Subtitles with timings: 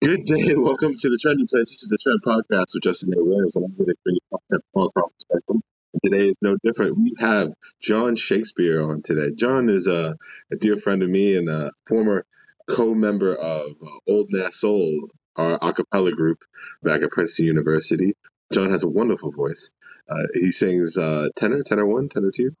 [0.00, 0.54] Good day.
[0.56, 1.70] Welcome to the Trending Place.
[1.70, 3.24] This is the Trend Podcast with Justin A.
[3.24, 5.60] Williams, and I'm going to you content all across the spectrum.
[6.04, 6.96] Today is no different.
[6.96, 9.34] We have John Shakespear on today.
[9.34, 10.16] John is a,
[10.52, 12.24] a dear friend of me and a former
[12.68, 16.44] co-member of uh, Old NasSoul, our a cappella group
[16.80, 18.12] back at Princeton University.
[18.52, 19.72] John has a wonderful voice.
[20.08, 22.54] Uh, he sings uh, tenor, tenor one, tenor two.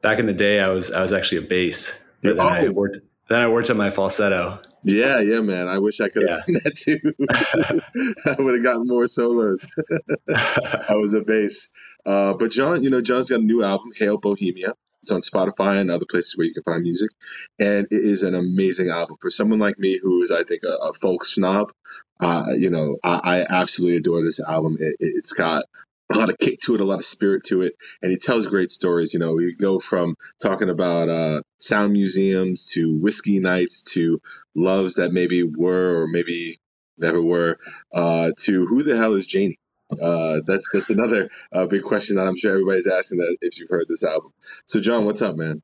[0.00, 2.42] Back in the day, I was I was actually a bass, but Oh.
[2.42, 2.98] I worked
[3.28, 4.60] then I worked on my falsetto.
[4.84, 5.68] Yeah, yeah, man.
[5.68, 6.98] I wish I could have done that too.
[8.30, 9.66] I would have gotten more solos.
[10.28, 11.70] I was a bass.
[12.04, 14.74] Uh, but John, you know, John's got a new album, Hail Bohemia.
[15.02, 17.10] It's on Spotify and other places where you can find music.
[17.58, 19.16] And it is an amazing album.
[19.20, 21.72] For someone like me who is, I think, a, a folk snob,
[22.20, 24.76] uh, you know, I, I absolutely adore this album.
[24.80, 25.64] It, it, it's got
[26.12, 27.74] a lot of kick to it, a lot of spirit to it.
[28.02, 29.14] And he tells great stories.
[29.14, 34.20] You know, we go from talking about uh, sound museums to whiskey nights to
[34.54, 36.60] loves that maybe were or maybe
[36.98, 37.58] never were
[37.92, 39.58] uh, to who the hell is Janie?
[39.90, 43.68] Uh, that's that's another uh, big question that I'm sure everybody's asking that if you've
[43.68, 44.32] heard this album.
[44.64, 45.60] So, John, what's up, man?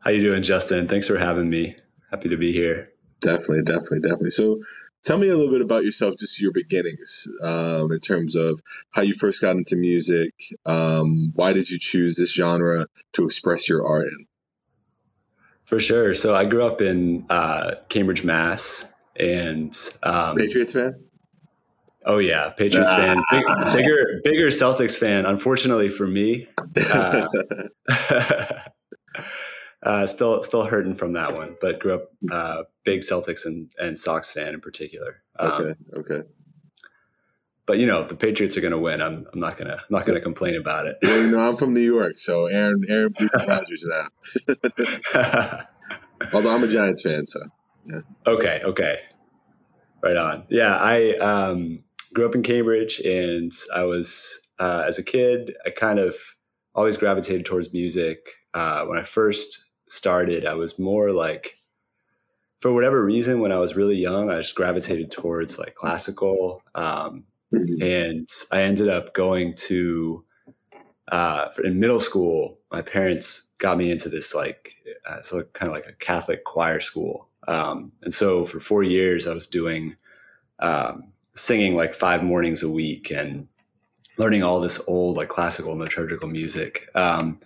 [0.00, 0.88] How you doing, Justin?
[0.88, 1.76] Thanks for having me.
[2.10, 2.90] Happy to be here.
[3.20, 4.30] Definitely, definitely, definitely.
[4.30, 4.62] So,
[5.02, 9.02] tell me a little bit about yourself, just your beginnings, um, in terms of how
[9.02, 10.34] you first got into music.
[10.66, 14.26] Um, why did you choose this genre to express your art in?
[15.64, 16.14] For sure.
[16.14, 21.04] So I grew up in uh, Cambridge, Mass, and um, Patriots fan?
[22.06, 25.26] oh yeah, Patriots fan, big, bigger bigger Celtics fan.
[25.26, 26.48] Unfortunately for me,
[26.92, 27.28] uh,
[29.82, 31.56] uh, still still hurting from that one.
[31.60, 35.22] But grew up uh, big Celtics and, and Sox fan in particular.
[35.38, 36.28] Um, okay, okay.
[37.66, 39.90] But you know, if the Patriots are going to win, I'm I'm not gonna I'm
[39.90, 40.98] not gonna complain about it.
[41.02, 43.14] Well, you know, I'm from New York, so Aaron Aaron
[43.46, 44.06] Rodgers now.
[46.32, 47.40] Although I'm a Giants fan, so
[47.84, 48.00] yeah.
[48.26, 48.98] okay, okay,
[50.02, 50.44] right on.
[50.50, 55.70] Yeah, I um, grew up in Cambridge, and I was uh, as a kid, I
[55.70, 56.16] kind of
[56.74, 58.30] always gravitated towards music.
[58.52, 61.58] Uh, when I first started, I was more like,
[62.60, 66.62] for whatever reason, when I was really young, I just gravitated towards like classical.
[66.74, 70.24] Um, and I ended up going to
[71.10, 72.58] uh, in middle school.
[72.70, 74.72] My parents got me into this like
[75.06, 79.26] uh, so kind of like a Catholic choir school, um, and so for four years
[79.26, 79.96] I was doing
[80.60, 83.48] um, singing like five mornings a week and
[84.18, 86.88] learning all this old like classical and liturgical music.
[86.94, 87.40] Um,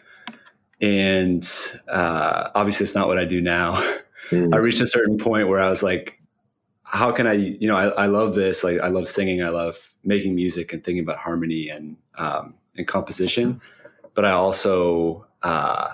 [0.81, 1.49] and
[1.89, 3.75] uh, obviously, it's not what I do now.
[4.33, 6.19] I reached a certain point where I was like,
[6.83, 8.65] how can I, you know, I, I love this.
[8.65, 9.43] Like, I love singing.
[9.43, 13.61] I love making music and thinking about harmony and, um, and composition.
[14.15, 15.91] But I also, uh,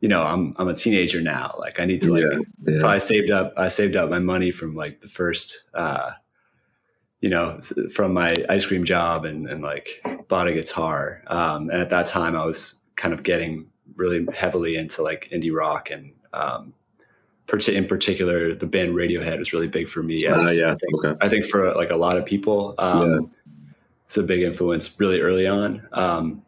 [0.00, 1.54] you know, I'm, I'm a teenager now.
[1.58, 2.24] Like I need to like,
[2.66, 2.78] yeah.
[2.78, 6.10] so I saved up, I saved up my money from like the first, uh,
[7.20, 7.60] you know,
[7.94, 11.22] from my ice cream job and, and like bought a guitar.
[11.28, 15.54] Um, and at that time I was kind of getting really heavily into like indie
[15.54, 16.74] rock and, um,
[17.68, 20.24] in particular, the band Radiohead was really big for me.
[20.26, 20.70] As Ah, yeah.
[20.72, 21.18] I think, Okay.
[21.20, 23.30] I think for like a lot of people, um,
[24.04, 25.86] it's a big influence really early on.
[25.92, 26.42] Um,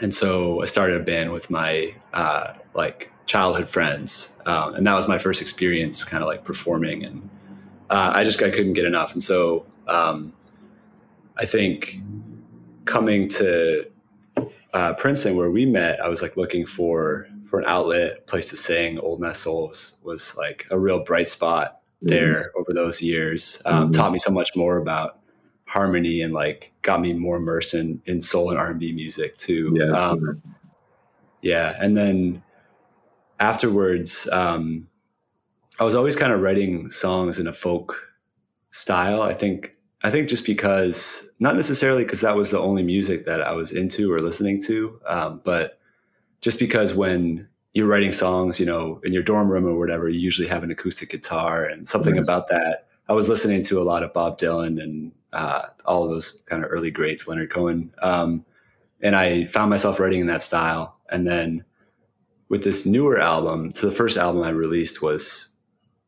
[0.00, 4.94] and so I started a band with my uh, like childhood friends, um, and that
[4.94, 7.04] was my first experience, kind of like performing.
[7.04, 7.30] And
[7.90, 9.12] uh, I just I couldn't get enough.
[9.12, 10.32] And so um,
[11.36, 12.00] I think
[12.86, 13.88] coming to
[14.74, 18.56] uh, Princeton, where we met, I was like looking for for an outlet, place to
[18.56, 18.98] sing.
[18.98, 23.62] Old NasSouls was, like a real bright spot there over those years.
[23.64, 23.92] Um, Mhm.
[23.94, 25.20] Taught me so much more about
[25.66, 29.72] harmony and like got me more immersed in, in soul and R&B music too.
[29.78, 29.92] Yeah.
[29.92, 30.42] Um,
[31.40, 31.74] yeah.
[31.78, 32.42] And then
[33.40, 34.88] afterwards, um,
[35.78, 38.00] I was always kind of writing songs in a folk
[38.70, 39.22] style.
[39.22, 39.73] I think,
[40.04, 43.72] I think just because, not necessarily because that was the only music that I was
[43.72, 45.80] into or listening to, um, but
[46.42, 50.20] just because when you're writing songs, you know, in your dorm room or whatever, you
[50.20, 52.86] usually have an acoustic guitar and something about that.
[53.08, 56.62] I was listening to a lot of Bob Dylan and uh, all of those kind
[56.62, 57.90] of early greats, Leonard Cohen.
[58.02, 58.44] Um,
[59.00, 61.00] and I found myself writing in that style.
[61.10, 61.64] And then
[62.50, 65.48] with this newer album, so the first album I released was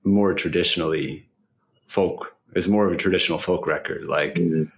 [0.04, 1.26] more traditionally
[1.86, 2.35] folk.
[2.54, 4.04] Was more of a traditional folk record.
[4.04, 4.70] Like Mhm.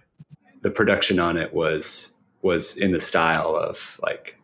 [0.61, 4.35] the production on it was was in the style of like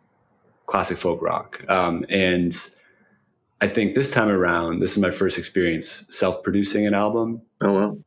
[0.65, 1.63] classic folk rock.
[1.69, 2.53] Um, and
[3.61, 7.41] I think this time around, this is my first experience self-producing an album.
[7.61, 7.97] Oh well.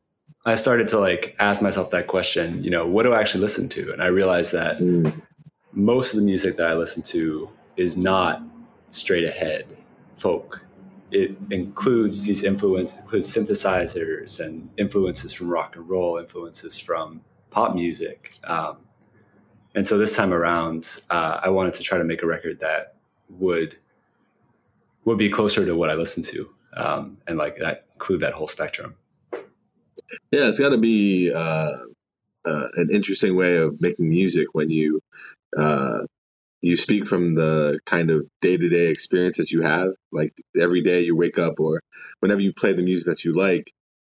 [0.45, 3.67] I started to like ask myself that question, you know, what do I actually listen
[3.69, 3.91] to?
[3.91, 5.11] And I realized that Mm.
[5.73, 8.41] most of the music that I listen to is not
[8.91, 9.65] straight ahead
[10.17, 10.61] folk.
[11.11, 17.21] It includes these influences, includes synthesizers and influences from rock and roll, influences from
[17.51, 18.37] pop music.
[18.43, 18.77] Um,
[19.75, 22.95] and so this time around, uh, I wanted to try to make a record that
[23.29, 23.77] would
[25.05, 28.47] would be closer to what I listen to, um, and like that include that whole
[28.47, 28.95] spectrum.
[30.31, 31.71] Yeah, it's got to be uh,
[32.45, 35.01] uh, an interesting way of making music when you
[35.57, 35.99] uh,
[36.61, 39.89] you speak from the kind of day to day experience that you have.
[40.11, 41.81] Like every day you wake up, or
[42.19, 43.71] whenever you play the music that you like,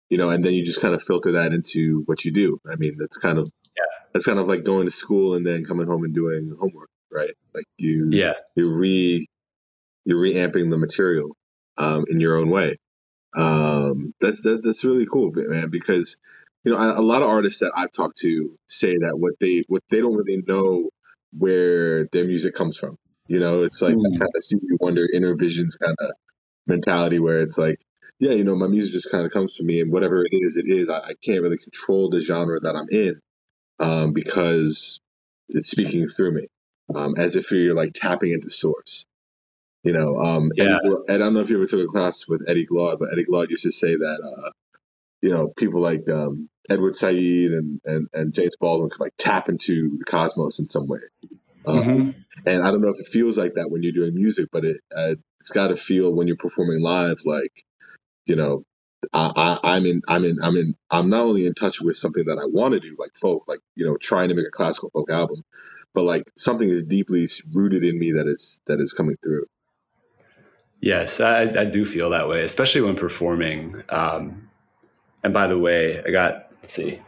[0.09, 2.59] you know, and then you just kind of filter that into what you do.
[2.69, 5.65] I mean, that's kind of yeah, that's kind of like going to school and then
[5.65, 7.33] coming home and doing homework, right?
[7.53, 9.27] Like you, yeah, you re
[10.05, 11.35] you're reamping the material
[11.77, 12.77] um, in your own way.
[13.35, 15.69] Um, that's that, that's really cool, man.
[15.69, 16.17] Because
[16.63, 19.63] you know, a, a lot of artists that I've talked to say that what they
[19.67, 20.89] what they don't really know
[21.37, 22.97] where their music comes from.
[23.27, 24.19] You know, it's like mm.
[24.19, 26.11] kind of Stevie Wonder Innervisions kind of
[26.67, 27.79] mentality where it's like,
[28.19, 30.57] yeah, you know, my music just kind of comes to me, and whatever it is,
[30.57, 30.89] it is.
[30.89, 33.19] I, I can't really control the genre that I'm in
[33.79, 34.99] um, because
[35.49, 36.47] it's speaking through me,
[36.93, 39.05] um, as if you're like tapping into source.
[39.83, 40.77] You know, um, yeah.
[40.77, 43.11] Eddie, and I don't know if you ever took a class with Eddie Glaude, but
[43.11, 44.49] Eddie Glaude used to say that, uh,
[45.25, 49.49] you know, people like um, Edward Said and, and, and James Baldwin could like tap
[49.49, 50.99] into the cosmos in some way.
[51.65, 52.09] Um, mm-hmm.
[52.45, 54.81] And I don't know if it feels like that when you're doing music, but it
[54.95, 57.65] uh, it's got to feel when you're performing live, like
[58.27, 58.65] you know,
[59.13, 62.25] I, I, I'm in, I'm in, I'm in, I'm not only in touch with something
[62.25, 64.91] that I want to do, like folk, like you know, trying to make a classical
[64.91, 65.41] folk album,
[65.95, 69.47] but like something is deeply rooted in me that is that is coming through.
[70.81, 73.81] Yes, I, I do feel that way, especially when performing.
[73.89, 74.44] Um,
[75.25, 77.01] and by the way, I got let's see,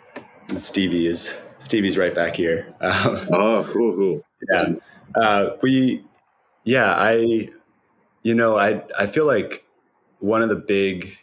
[0.56, 2.74] Stevie is Stevie's right back here.
[2.82, 4.26] Um, oh, cool, cool.
[4.52, 4.74] Yeah,
[5.16, 6.04] uh, we,
[6.64, 7.50] yeah, I,
[8.24, 9.64] you know, I I feel like
[10.20, 11.16] one of the big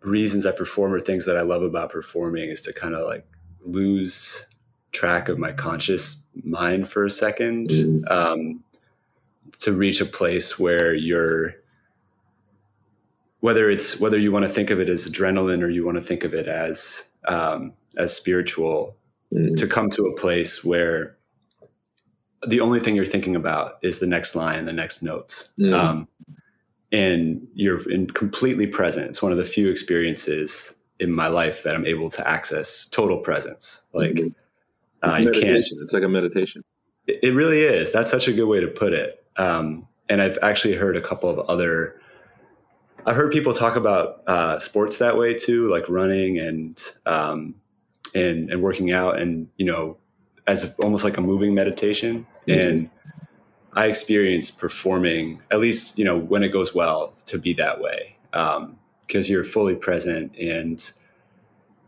[0.00, 3.26] reasons I perform or things that I love about performing is to kind of like
[3.60, 4.46] lose
[4.92, 8.12] track of my conscious mind for a 2nd mm-hmm.
[8.12, 8.64] um,
[9.60, 11.54] to reach a place where you're
[13.42, 16.02] whether it's whether you want to think of it as adrenaline or you want to
[16.02, 18.96] think of it as um, as spiritual
[19.34, 19.54] mm.
[19.56, 21.16] to come to a place where
[22.46, 25.74] the only thing you're thinking about is the next line and the next notes mm.
[25.74, 26.06] um,
[26.92, 31.74] and you're in completely present it's one of the few experiences in my life that
[31.74, 35.08] i'm able to access total presence like mm-hmm.
[35.08, 36.62] uh, you can't it's like a meditation
[37.08, 40.38] it, it really is that's such a good way to put it um, and I've
[40.42, 41.98] actually heard a couple of other.
[43.04, 47.54] I've heard people talk about uh, sports that way too, like running and um,
[48.14, 49.98] and and working out, and you know,
[50.46, 52.26] as almost like a moving meditation.
[52.46, 52.60] Mm-hmm.
[52.60, 52.90] And
[53.74, 58.16] I experience performing, at least you know, when it goes well, to be that way
[58.30, 60.92] because um, you're fully present and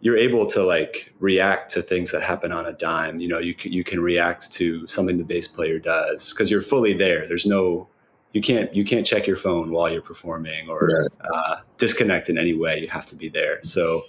[0.01, 3.21] you're able to like react to things that happen on a dime.
[3.21, 6.61] You know, you can, you can react to something the bass player does because you're
[6.61, 7.27] fully there.
[7.27, 7.89] There's no
[8.35, 11.31] you can't you can't check your phone while you're performing or right.
[11.33, 12.81] uh, disconnect in any way.
[12.81, 13.61] You have to be there.
[13.63, 14.03] So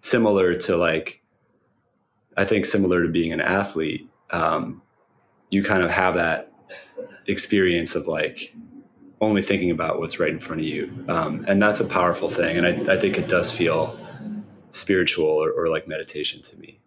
[0.00, 1.22] similar to like,
[2.36, 4.82] I think similar to being an athlete, um,
[5.50, 6.50] you kind of have that
[7.26, 8.54] experience of like
[9.20, 12.56] only thinking about what's right in front of you, um, and that's a powerful thing.
[12.56, 13.98] And I, I think it does feel
[14.70, 16.80] spiritual or, or like meditation to me.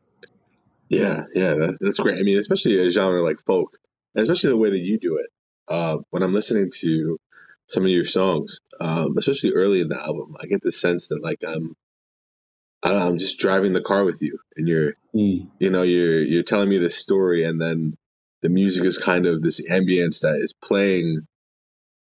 [0.89, 2.17] Yeah, yeah, that's great.
[2.17, 3.77] I mean, especially a genre like folk,
[4.15, 5.27] especially the way that you do it.
[5.71, 7.17] Uh, when I'm listening to
[7.67, 11.23] some of your songs, um, especially early in the album, I get the sense that
[11.23, 11.75] like I'm,
[12.83, 15.47] I'm just driving the car with you, and you're, mm.
[15.59, 17.95] you know, you're you're telling me this story, and then
[18.41, 21.21] the music is kind of this ambience that is playing,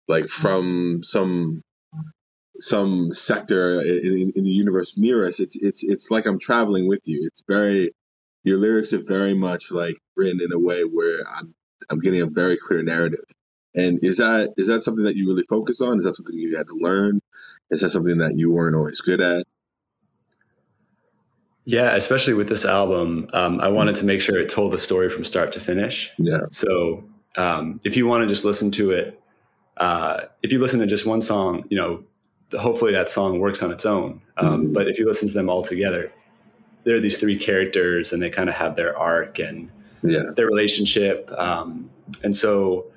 [0.08, 1.62] like from some
[2.60, 7.02] some sector in, in, the universe near us, it's it's it's like I'm traveling with
[7.06, 7.28] you.
[7.28, 7.92] It's very
[8.44, 11.54] your lyrics are very much like written in a way where I'm
[11.90, 13.26] I'm getting a very clear narrative.
[13.76, 15.98] And is that is that something that you really focus on?
[15.98, 17.22] Is that something you had to learn?
[17.70, 19.46] Is that something that you weren't always good at?
[21.66, 25.08] Yeah, especially with this album, um, I wanted to make sure it told the story
[25.08, 26.12] from start to finish.
[26.18, 26.46] Yeah.
[26.50, 27.04] So
[27.38, 29.22] um, if you want to just listen to it,
[29.78, 32.04] uh, if you listen to just one song, you know,
[32.58, 34.22] hopefully that song works on its own.
[34.38, 34.74] Um, mm-hmm.
[34.74, 36.12] But if you listen to them all together,
[36.86, 39.70] there are these three characters, and they kind of have their arc and
[40.02, 40.24] yeah.
[40.36, 41.32] their relationship.
[41.38, 41.90] Um,
[42.24, 42.88] and so,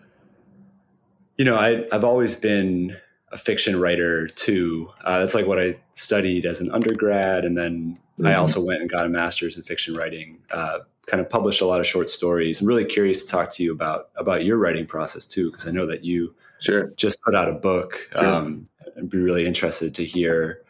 [1.43, 2.97] you know, I, have always been
[3.33, 4.89] a fiction writer too.
[5.03, 8.29] Uh, that's like what I studied as an undergrad, and then mm-hmm.
[8.29, 10.39] I also went and got a master's in fiction writing.
[10.53, 12.61] Uh, kind of published a lot of short stories.
[12.61, 15.73] I'm really curious to talk to you about about your writing process too, because I
[15.73, 16.93] know that you Sure.
[16.95, 18.25] Just put out a book, sure.
[18.25, 20.63] um, I'd be really interested to hear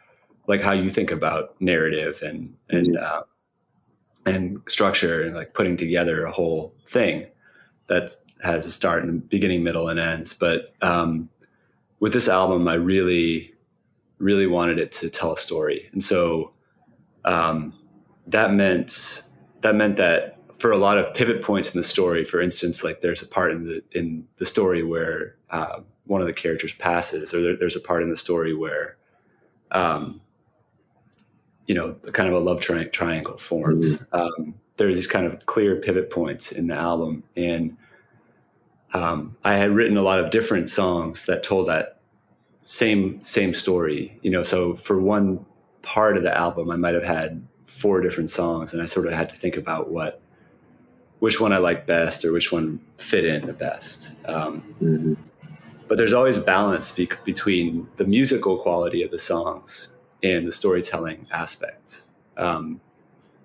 [0.47, 3.21] like how you think about narrative and and uh,
[4.25, 7.27] and structure and like putting together a whole thing
[7.85, 8.09] that
[8.43, 10.33] has a start and beginning, middle, and ends.
[10.33, 11.29] But um,
[11.99, 13.53] with this album, I really,
[14.17, 16.51] really wanted it to tell a story, and so
[17.25, 17.73] um,
[18.27, 19.23] that meant
[19.61, 23.01] that meant that for a lot of pivot points in the story, for instance, like
[23.01, 27.33] there's a part in the in the story where uh, one of the characters passes,
[27.33, 28.97] or there, there's a part in the story where,
[29.71, 30.21] um,
[31.67, 33.97] you know, kind of a love tri- triangle forms.
[33.97, 34.15] Mm-hmm.
[34.15, 37.77] Um, there's these kind of clear pivot points in the album, and
[38.93, 41.99] um, I had written a lot of different songs that told that
[42.61, 44.19] same same story.
[44.21, 45.45] You know, so for one
[45.81, 49.13] part of the album, I might have had four different songs, and I sort of
[49.13, 50.21] had to think about what
[51.19, 54.11] which one I like best or which one fit in the best.
[54.25, 55.13] Um, mm-hmm.
[55.87, 60.51] But there's always a balance be- between the musical quality of the songs and the
[60.51, 62.01] storytelling aspect.
[62.35, 62.81] Um,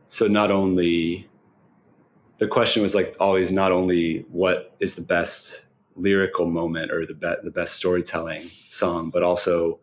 [0.08, 1.27] so not only
[2.38, 5.64] the question was like always not only what is the best
[5.96, 9.80] lyrical moment or the be- the best storytelling song, but also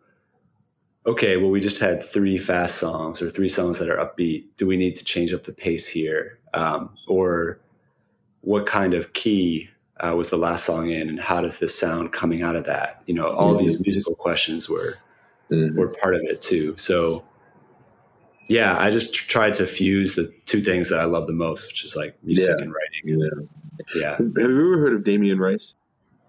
[1.06, 4.44] okay, well we just had three fast songs or three songs that are upbeat.
[4.56, 7.60] Do we need to change up the pace here, um, or
[8.40, 9.68] what kind of key
[10.00, 13.02] uh, was the last song in, and how does this sound coming out of that?
[13.06, 13.62] You know, all mm-hmm.
[13.62, 14.94] these musical questions were
[15.50, 15.78] mm-hmm.
[15.78, 16.74] were part of it too.
[16.78, 17.24] So
[18.48, 21.84] yeah, I just tried to fuse the two things that I love the most, which
[21.84, 22.64] is like music yeah.
[22.64, 23.48] and writing.
[23.94, 24.00] Yeah.
[24.00, 24.10] yeah.
[24.12, 25.74] Have you ever heard of Damien Rice?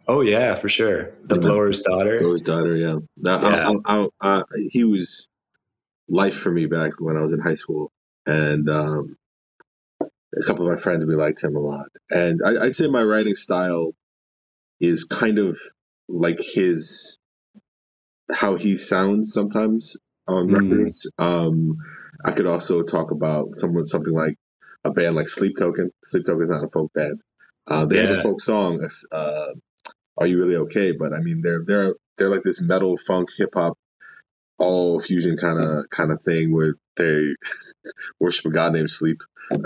[0.08, 1.12] Oh yeah, for sure.
[1.24, 1.42] The yeah.
[1.42, 2.20] Blower's Daughter.
[2.20, 2.76] Blower's Daughter.
[2.76, 2.98] Yeah.
[3.18, 3.70] yeah.
[3.86, 5.28] I, I, I, he was
[6.08, 7.92] life for me back when I was in high school,
[8.26, 9.18] and um,
[10.02, 11.88] a couple of my friends we liked him a lot.
[12.10, 13.92] And I, I'd say my writing style
[14.80, 15.60] is kind of
[16.08, 17.18] like his
[18.32, 19.98] how he sounds sometimes
[20.28, 20.62] on mm.
[20.62, 21.12] records.
[21.18, 21.78] Um,
[22.24, 24.36] I could also talk about someone something like
[24.84, 25.92] a band like Sleep Token.
[26.04, 27.22] Sleep Token is not a folk band.
[27.68, 28.08] Uh, they yeah.
[28.08, 29.48] have a folk song, uh,
[30.18, 33.52] "Are You Really Okay?" But I mean, they're they're they're like this metal, funk, hip
[33.54, 33.78] hop,
[34.58, 37.36] all fusion kind of kind of thing where they
[38.20, 39.22] worship a god named Sleep.
[39.52, 39.62] like,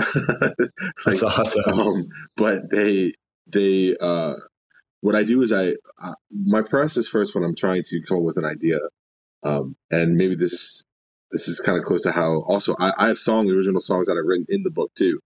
[1.05, 1.79] That's awesome.
[1.79, 3.13] Um, but they
[3.48, 4.34] they uh,
[5.01, 8.24] what I do is I uh, my process first when I'm trying to come up
[8.24, 8.79] with an idea,
[9.43, 10.84] um, and maybe this
[11.31, 14.17] this is kind of close to how also I, I have song original songs that
[14.17, 15.19] I've written in the book too.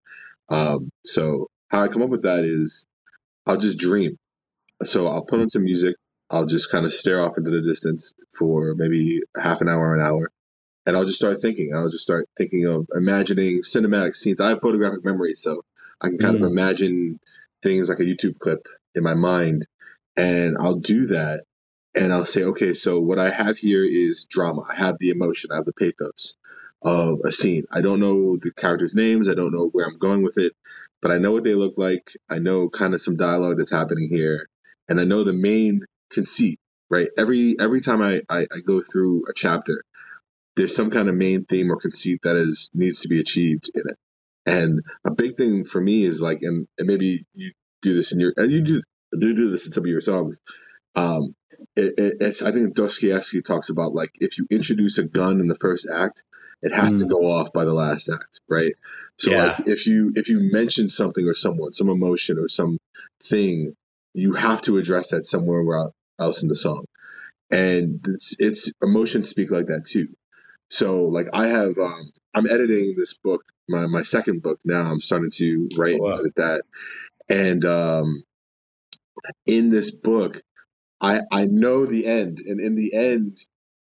[0.49, 2.85] Um, so how I come up with that is
[3.45, 4.17] I'll just dream.
[4.83, 5.95] So I'll put on some music.
[6.29, 10.05] I'll just kind of stare off into the distance for maybe half an hour, an
[10.05, 10.31] hour,
[10.85, 11.75] and I'll just start thinking.
[11.75, 14.41] I'll just start thinking of imagining cinematic scenes.
[14.41, 15.63] I have photographic memory, so
[16.01, 16.43] I can kind mm.
[16.43, 17.19] of imagine
[17.61, 19.67] things like a YouTube clip in my mind,
[20.17, 21.41] and I'll do that
[21.95, 24.63] and I'll say, okay, so what I have here is drama.
[24.69, 26.35] I have the emotion, I have the pathos
[26.81, 27.65] of a scene.
[27.71, 30.53] I don't know the characters' names, I don't know where I'm going with it,
[31.01, 32.11] but I know what they look like.
[32.29, 34.47] I know kind of some dialogue that's happening here,
[34.89, 36.59] and I know the main conceit.
[36.87, 39.83] Right, every every time I, I, I go through a chapter,
[40.55, 43.81] there's some kind of main theme or conceit that is needs to be achieved in
[43.87, 43.97] it.
[44.45, 48.19] And a big thing for me is like, and, and maybe you do this in
[48.19, 48.81] your, and you do
[49.19, 50.39] do do this in some of your songs.
[50.95, 51.33] Um,
[51.75, 55.47] it, it, it's I think Dostoevsky talks about like if you introduce a gun in
[55.47, 56.23] the first act,
[56.61, 57.07] it has mm.
[57.07, 58.73] to go off by the last act, right?
[59.17, 59.45] So yeah.
[59.45, 62.79] like if you if you mention something or someone, some emotion or some
[63.23, 63.75] thing,
[64.13, 66.85] you have to address that somewhere else in the song,
[67.49, 70.09] and it's, it's emotions speak like that too.
[70.69, 74.81] So like I have um, I'm editing this book, my my second book now.
[74.81, 76.11] I'm starting to write oh, wow.
[76.11, 76.61] and edit that,
[77.29, 78.23] and um,
[79.45, 80.41] in this book
[81.01, 83.39] I I know the end, and in the end,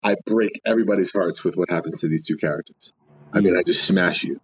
[0.04, 2.94] I break everybody's hearts with what happens to these two characters.
[3.34, 4.40] I mean, I just smash you,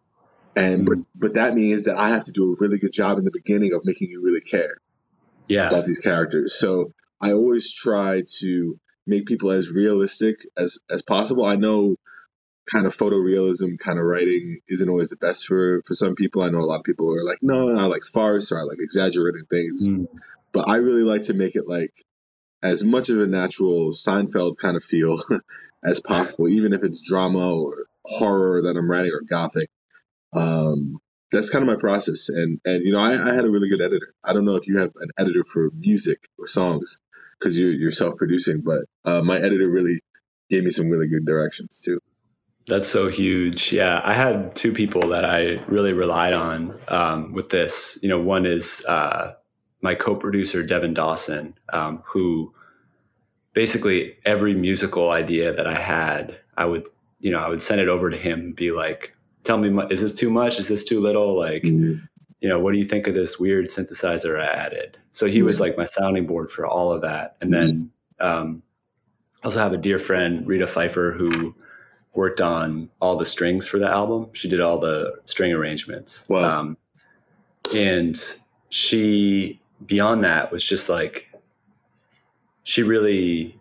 [0.55, 3.25] and but but that means that I have to do a really good job in
[3.25, 4.77] the beginning of making you really care,
[5.47, 6.55] yeah, about these characters.
[6.55, 11.45] So I always try to make people as realistic as as possible.
[11.45, 11.95] I know
[12.71, 16.43] kind of photorealism kind of writing isn't always the best for for some people.
[16.43, 18.79] I know a lot of people are like, no, I like farce or I like
[18.79, 19.87] exaggerating things.
[19.87, 20.07] Mm.
[20.51, 21.93] But I really like to make it like
[22.61, 25.21] as much of a natural Seinfeld kind of feel
[25.83, 29.69] as possible, even if it's drama or horror that I'm writing or gothic.
[30.33, 30.99] Um,
[31.31, 32.29] that's kind of my process.
[32.29, 34.13] And and you know, I, I, had a really good editor.
[34.23, 37.01] I don't know if you have an editor for music or songs
[37.39, 40.01] because you're you're self producing, but uh, my editor really
[40.49, 41.99] gave me some really good directions too.
[42.67, 43.71] That's so huge.
[43.71, 47.97] Yeah, I had two people that I really relied on um, with this.
[48.03, 49.33] You know, one is uh,
[49.81, 52.53] my co-producer Devin Dawson, um, who
[53.53, 56.86] basically every musical idea that I had, I would,
[57.19, 60.01] you know, I would send it over to him and be like, tell me, is
[60.01, 60.59] this too much?
[60.59, 61.38] Is this too little?
[61.38, 62.03] Like, mm-hmm.
[62.39, 64.98] you know, what do you think of this weird synthesizer I added?
[65.12, 65.45] So he mm-hmm.
[65.45, 67.38] was like my sounding board for all of that.
[67.41, 68.63] And then, um,
[69.41, 71.55] I also have a dear friend, Rita Pfeiffer, who
[72.13, 74.29] worked on all the strings for the album.
[74.33, 76.27] She did all the string arrangements.
[76.27, 76.59] Wow.
[76.59, 76.77] Um,
[77.74, 78.17] and
[78.69, 81.29] she, beyond that, was just like,
[82.63, 83.59] she really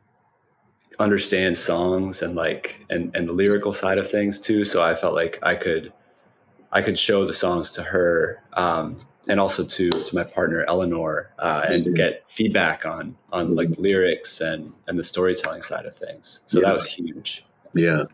[0.98, 5.14] understands songs and like and and the lyrical side of things too so i felt
[5.14, 5.92] like i could
[6.72, 11.30] i could show the songs to her um, and also to to my partner eleanor
[11.38, 11.94] uh, and mm-hmm.
[11.94, 13.54] get feedback on on mm-hmm.
[13.54, 16.66] like lyrics and and the storytelling side of things so yeah.
[16.66, 17.44] that was huge
[17.74, 17.98] yeah.
[17.98, 18.04] yeah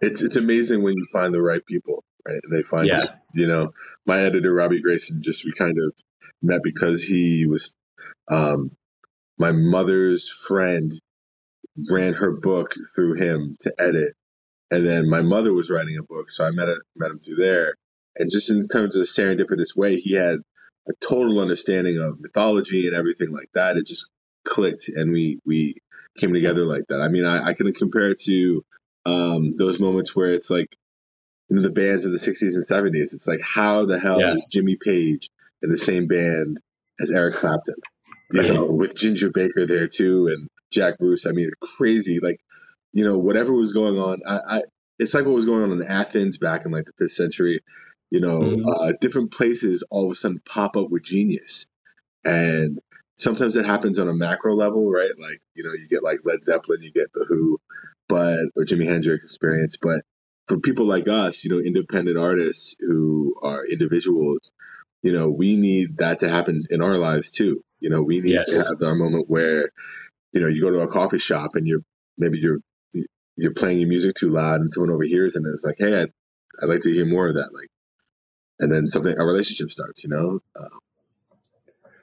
[0.00, 3.04] it's it's amazing when you find the right people right and they find yeah.
[3.34, 3.72] you know
[4.04, 5.94] my editor robbie grayson just we kind of
[6.42, 7.74] met because he was
[8.30, 8.70] um,
[9.38, 10.92] my mother's friend
[11.90, 14.14] ran her book through him to edit.
[14.70, 17.74] And then my mother was writing a book, so I met, met him through there.
[18.16, 20.38] And just in terms of serendipitous way, he had
[20.88, 23.76] a total understanding of mythology and everything like that.
[23.76, 24.10] It just
[24.44, 25.76] clicked, and we we
[26.18, 27.00] came together like that.
[27.00, 28.64] I mean, I, I can compare it to
[29.06, 30.74] um, those moments where it's like
[31.48, 33.14] you know, the bands of the '60s and '70s.
[33.14, 34.34] It's like how the hell yeah.
[34.34, 35.30] is Jimmy Page
[35.62, 36.58] in the same band
[37.00, 37.76] as Eric Clapton?
[38.32, 41.26] you know, with Ginger Baker there too, and Jack Bruce.
[41.26, 42.18] I mean, crazy.
[42.20, 42.40] Like,
[42.92, 44.62] you know, whatever was going on, I, I
[44.98, 47.62] it's like what was going on in Athens back in like the fifth century.
[48.10, 48.66] You know, mm-hmm.
[48.66, 51.66] uh, different places all of a sudden pop up with genius,
[52.24, 52.78] and
[53.16, 55.10] sometimes it happens on a macro level, right?
[55.18, 57.58] Like, you know, you get like Led Zeppelin, you get the Who,
[58.08, 60.02] but or Jimi Hendrix experience, but
[60.46, 64.52] for people like us, you know, independent artists who are individuals,
[65.02, 67.64] you know, we need that to happen in our lives too.
[67.80, 68.46] You know, we need yes.
[68.52, 69.70] to have our moment where,
[70.32, 71.82] you know, you go to a coffee shop and you're
[72.16, 72.60] maybe you're
[73.36, 76.12] you're playing your music too loud and someone overhears and it's like, hey, I'd,
[76.62, 77.52] I'd like to hear more of that.
[77.52, 77.68] Like,
[78.60, 80.04] and then something a relationship starts.
[80.04, 80.40] You know.
[80.54, 80.78] Uh,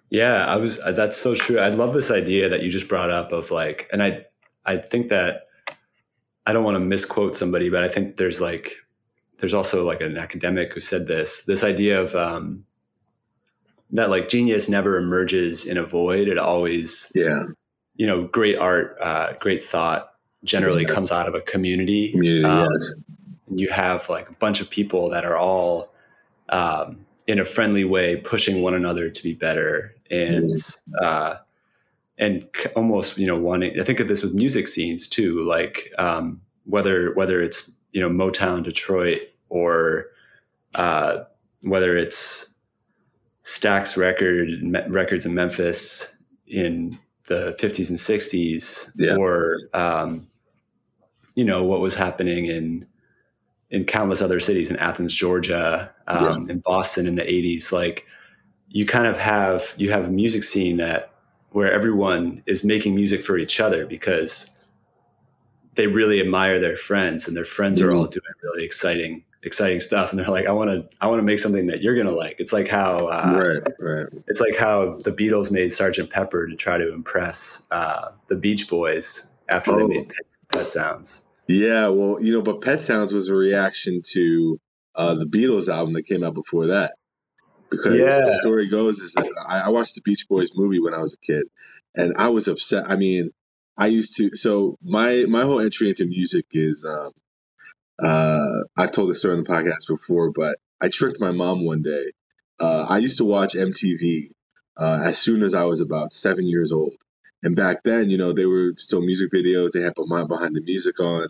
[0.09, 0.79] yeah, I was.
[0.79, 1.59] Uh, that's so true.
[1.59, 4.25] I love this idea that you just brought up of like, and I,
[4.65, 5.43] I think that
[6.45, 8.75] I don't want to misquote somebody, but I think there's like,
[9.37, 11.45] there's also like an academic who said this.
[11.45, 12.65] This idea of um,
[13.91, 16.27] that like genius never emerges in a void.
[16.27, 17.41] It always, yeah,
[17.95, 20.11] you know, great art, uh, great thought
[20.43, 20.93] generally yeah.
[20.93, 22.11] comes out of a community.
[22.11, 22.93] community um, yes.
[23.47, 25.91] And you have like a bunch of people that are all
[26.49, 30.95] um, in a friendly way pushing one another to be better and mm-hmm.
[31.03, 31.35] uh,
[32.17, 33.79] and almost you know wanting.
[33.79, 38.09] I think of this with music scenes too, like um, whether whether it's you know
[38.09, 40.07] Motown, Detroit, or
[40.75, 41.23] uh,
[41.63, 42.53] whether it's
[43.43, 44.49] Stax record
[44.89, 46.15] records in Memphis
[46.47, 49.15] in the 50s and 60s, yeah.
[49.15, 50.27] or um,
[51.35, 52.85] you know what was happening in
[53.69, 56.53] in countless other cities in Athens, Georgia, um, yeah.
[56.53, 57.71] in Boston in the 80s.
[57.71, 58.05] Like
[58.67, 61.13] you kind of have you have a music scene that
[61.51, 64.51] where everyone is making music for each other because
[65.75, 67.89] they really admire their friends and their friends mm-hmm.
[67.89, 71.19] are all doing really exciting exciting stuff and they're like i want to i want
[71.19, 72.35] to make something that you're gonna like.
[72.39, 74.07] It's like how uh, right right.
[74.27, 78.69] it's like how the beatles made sergeant pepper to try to impress uh, the beach
[78.69, 79.77] boys after oh.
[79.77, 81.25] they made pet, pet, sounds.
[81.47, 84.59] Yeah well you know but pet sounds was a reaction to
[84.95, 86.95] uh, the beatles album that came out before that.
[87.69, 88.17] Because yeah.
[88.17, 91.13] the story goes is that I, I watched the beach boys movie when i was
[91.13, 91.43] a kid
[91.95, 92.89] and i was upset.
[92.89, 93.31] I mean
[93.77, 97.11] i used to so my my whole entry into music is um,
[98.01, 101.81] uh, I've told this story on the podcast before, but I tricked my mom one
[101.81, 102.13] day.
[102.59, 104.31] Uh, I used to watch MTV
[104.77, 106.95] uh, as soon as I was about seven years old.
[107.41, 109.71] And back then, you know, they were still music videos.
[109.71, 111.27] They had Behind the Music on.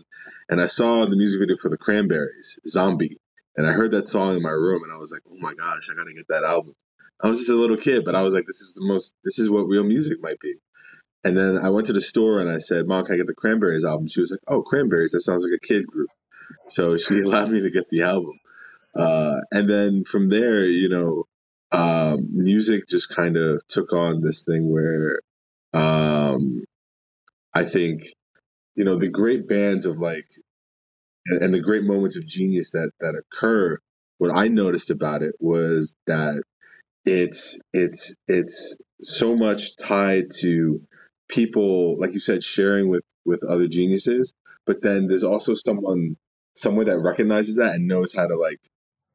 [0.48, 3.18] And I saw the music video for the Cranberries, Zombie.
[3.56, 5.88] And I heard that song in my room and I was like, oh my gosh,
[5.90, 6.74] I got to get that album.
[7.22, 9.38] I was just a little kid, but I was like, this is the most, this
[9.38, 10.54] is what real music might be.
[11.22, 13.34] And then I went to the store and I said, Mom, can I get the
[13.34, 14.08] Cranberries album?
[14.08, 16.08] She was like, oh, Cranberries, that sounds like a kid group.
[16.68, 18.38] So she allowed me to get the album.
[18.94, 21.24] Uh, and then from there, you know,
[21.72, 25.20] um, music just kind of took on this thing where
[25.72, 26.64] um,
[27.54, 28.02] I think,
[28.74, 30.26] you know, the great bands of like,
[31.26, 33.78] and, the great moments of genius that that occur.
[34.18, 36.42] What I noticed about it was that
[37.04, 40.82] it's it's it's so much tied to
[41.28, 44.32] people, like you said, sharing with with other geniuses.
[44.66, 46.16] But then there's also someone
[46.54, 48.60] somewhere that recognizes that and knows how to like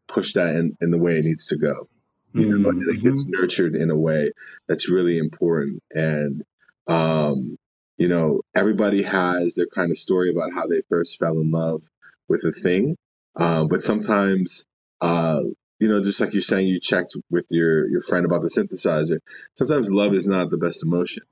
[0.07, 1.87] push that in, in the way it needs to go.
[2.33, 2.89] You know, mm-hmm.
[2.89, 4.31] it gets nurtured in a way
[4.67, 5.81] that's really important.
[5.91, 6.43] And
[6.87, 7.57] um,
[7.97, 11.83] you know, everybody has their kind of story about how they first fell in love
[12.27, 12.97] with a thing.
[13.35, 14.65] Um, but sometimes,
[15.01, 15.41] uh,
[15.79, 19.19] you know, just like you're saying, you checked with your, your friend about the synthesizer.
[19.55, 21.23] Sometimes love is not the best emotion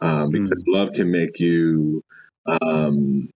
[0.00, 0.74] um, because mm.
[0.74, 2.02] love can make you,
[2.46, 3.30] um,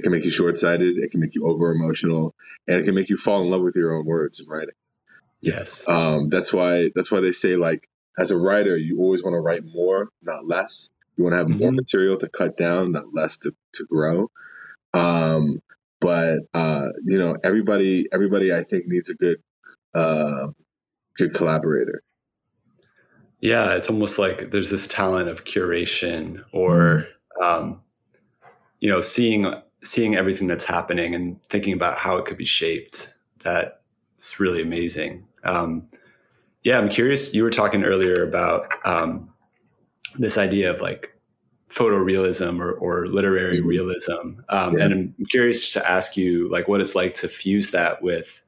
[0.00, 2.34] it can make you short sighted, it can make you over emotional,
[2.66, 4.74] and it can make you fall in love with your own words and writing.
[5.42, 5.86] Yes.
[5.86, 7.86] Um, that's why that's why they say like
[8.18, 10.88] as a writer, you always want to write more, not less.
[11.18, 11.58] You want to have mm-hmm.
[11.58, 14.30] more material to cut down, not less to, to grow.
[14.94, 15.60] Um,
[16.00, 19.42] but uh, you know, everybody everybody I think needs a good
[19.94, 20.46] uh,
[21.14, 22.02] good collaborator.
[23.40, 27.04] Yeah, it's almost like there's this talent of curation or
[27.38, 27.42] mm-hmm.
[27.42, 27.80] um,
[28.80, 29.52] you know, seeing
[29.82, 33.14] seeing everything that's happening and thinking about how it could be shaped.
[33.42, 33.82] That
[34.20, 35.26] is really amazing.
[35.44, 35.88] Um,
[36.62, 37.34] yeah, I'm curious.
[37.34, 39.30] You were talking earlier about um,
[40.18, 41.14] this idea of like
[41.70, 43.68] photorealism or, or literary mm-hmm.
[43.68, 44.84] realism, um, yeah.
[44.84, 48.42] and I'm curious to ask you like what it's like to fuse that with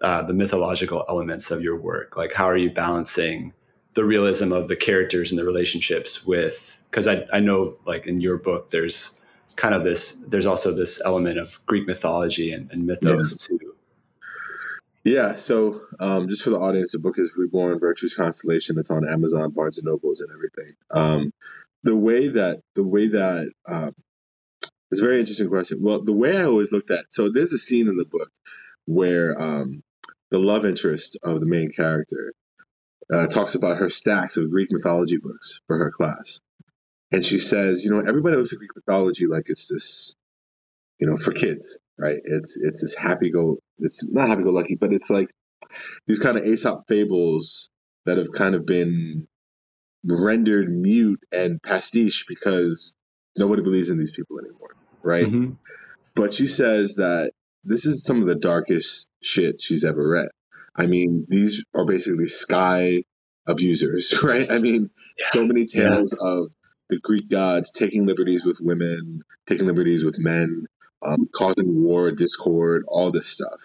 [0.00, 2.16] uh, the mythological elements of your work.
[2.16, 3.52] Like, how are you balancing
[3.94, 6.78] the realism of the characters and the relationships with?
[6.90, 9.20] Because I, I know, like in your book, there's
[9.56, 10.12] kind of this.
[10.28, 13.58] There's also this element of Greek mythology and, and mythos yeah.
[13.58, 13.74] too.
[15.04, 18.78] Yeah, so um, just for the audience, the book is Reborn Virtue's Constellation.
[18.78, 20.76] It's on Amazon, Barnes and Nobles, and everything.
[20.92, 21.32] Um,
[21.82, 23.94] the way that the way that um,
[24.92, 25.82] it's a very interesting question.
[25.82, 28.28] Well, the way I always looked at so there's a scene in the book
[28.84, 29.82] where um,
[30.30, 32.32] the love interest of the main character
[33.12, 36.40] uh, talks about her stacks of Greek mythology books for her class,
[37.12, 40.14] and she says, you know, everybody looks at Greek mythology like it's this,
[40.98, 42.20] you know, for kids right?
[42.24, 43.58] It's it's this happy go.
[43.78, 45.30] It's not happy go lucky, but it's like
[46.06, 47.70] these kind of Aesop fables
[48.04, 49.28] that have kind of been
[50.04, 52.96] rendered mute and pastiche because
[53.36, 55.26] nobody believes in these people anymore, right?
[55.26, 55.52] Mm-hmm.
[56.14, 57.30] But she says that
[57.64, 60.28] this is some of the darkest shit she's ever read.
[60.74, 63.04] I mean, these are basically sky
[63.46, 64.50] abusers, right?
[64.50, 65.26] I mean, yeah.
[65.30, 66.28] so many tales yeah.
[66.28, 66.52] of
[66.92, 70.66] the Greek gods taking liberties with women, taking liberties with men,
[71.00, 73.62] um, causing war, discord, all this stuff.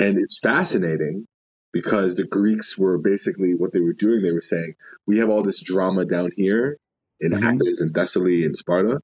[0.00, 1.26] And it's fascinating
[1.72, 4.20] because the Greeks were basically what they were doing.
[4.20, 4.74] They were saying,
[5.06, 6.76] we have all this drama down here
[7.20, 7.44] in mm-hmm.
[7.44, 9.00] Athens and Thessaly and Sparta,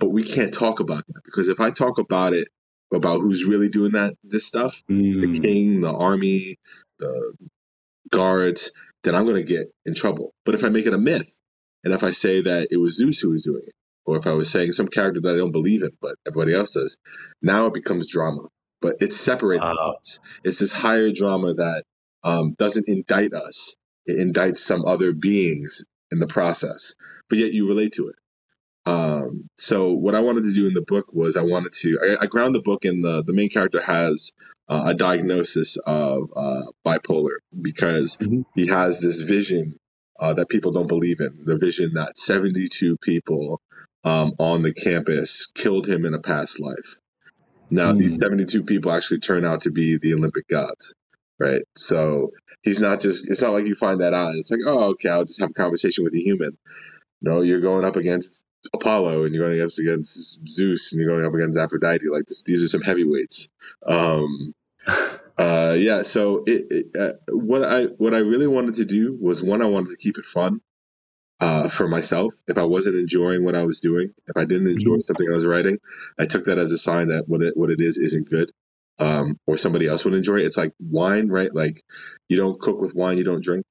[0.00, 2.48] but we can't talk about that because if I talk about it,
[2.92, 5.32] about who's really doing that, this stuff, mm.
[5.32, 6.56] the king, the army,
[6.98, 7.34] the
[8.10, 8.72] guards,
[9.04, 10.32] then I'm going to get in trouble.
[10.44, 11.36] But if I make it a myth,
[11.86, 13.72] and if I say that it was Zeus who was doing it,
[14.04, 16.72] or if I was saying some character that I don't believe in, but everybody else
[16.72, 16.98] does,
[17.42, 18.48] now it becomes drama.
[18.82, 19.62] But it's separated.
[19.62, 19.94] Wow.
[20.42, 21.84] It's this higher drama that
[22.24, 26.96] um, doesn't indict us; it indicts some other beings in the process.
[27.28, 28.16] But yet you relate to it.
[28.90, 32.24] Um, so what I wanted to do in the book was I wanted to I,
[32.24, 34.32] I ground the book in the the main character has
[34.68, 38.40] uh, a diagnosis of uh, bipolar because mm-hmm.
[38.56, 39.78] he has this vision
[40.18, 43.60] uh, that people don't believe in the vision that 72 people
[44.04, 47.00] um, on the campus killed him in a past life.
[47.70, 47.98] Now, mm.
[47.98, 50.94] these 72 people actually turn out to be the Olympic gods,
[51.38, 51.62] right?
[51.76, 52.30] So
[52.62, 54.34] he's not just, it's not like you find that out.
[54.36, 56.56] It's like, oh, okay, I'll just have a conversation with a human.
[57.20, 61.26] No, you're going up against Apollo and you're going up against Zeus and you're going
[61.26, 62.08] up against Aphrodite.
[62.08, 63.48] Like, this, these are some heavyweights.
[63.86, 64.54] Um,
[65.38, 69.42] uh, yeah, so it, it, uh, what I what I really wanted to do was
[69.42, 70.60] one, I wanted to keep it fun
[71.40, 72.32] uh, for myself.
[72.46, 75.00] If I wasn't enjoying what I was doing, if I didn't enjoy mm-hmm.
[75.00, 75.78] something I was writing,
[76.18, 78.50] I took that as a sign that what it what it is isn't good,
[78.98, 80.46] um, or somebody else would enjoy it.
[80.46, 81.54] It's like wine, right?
[81.54, 81.82] Like
[82.28, 83.66] you don't cook with wine, you don't drink.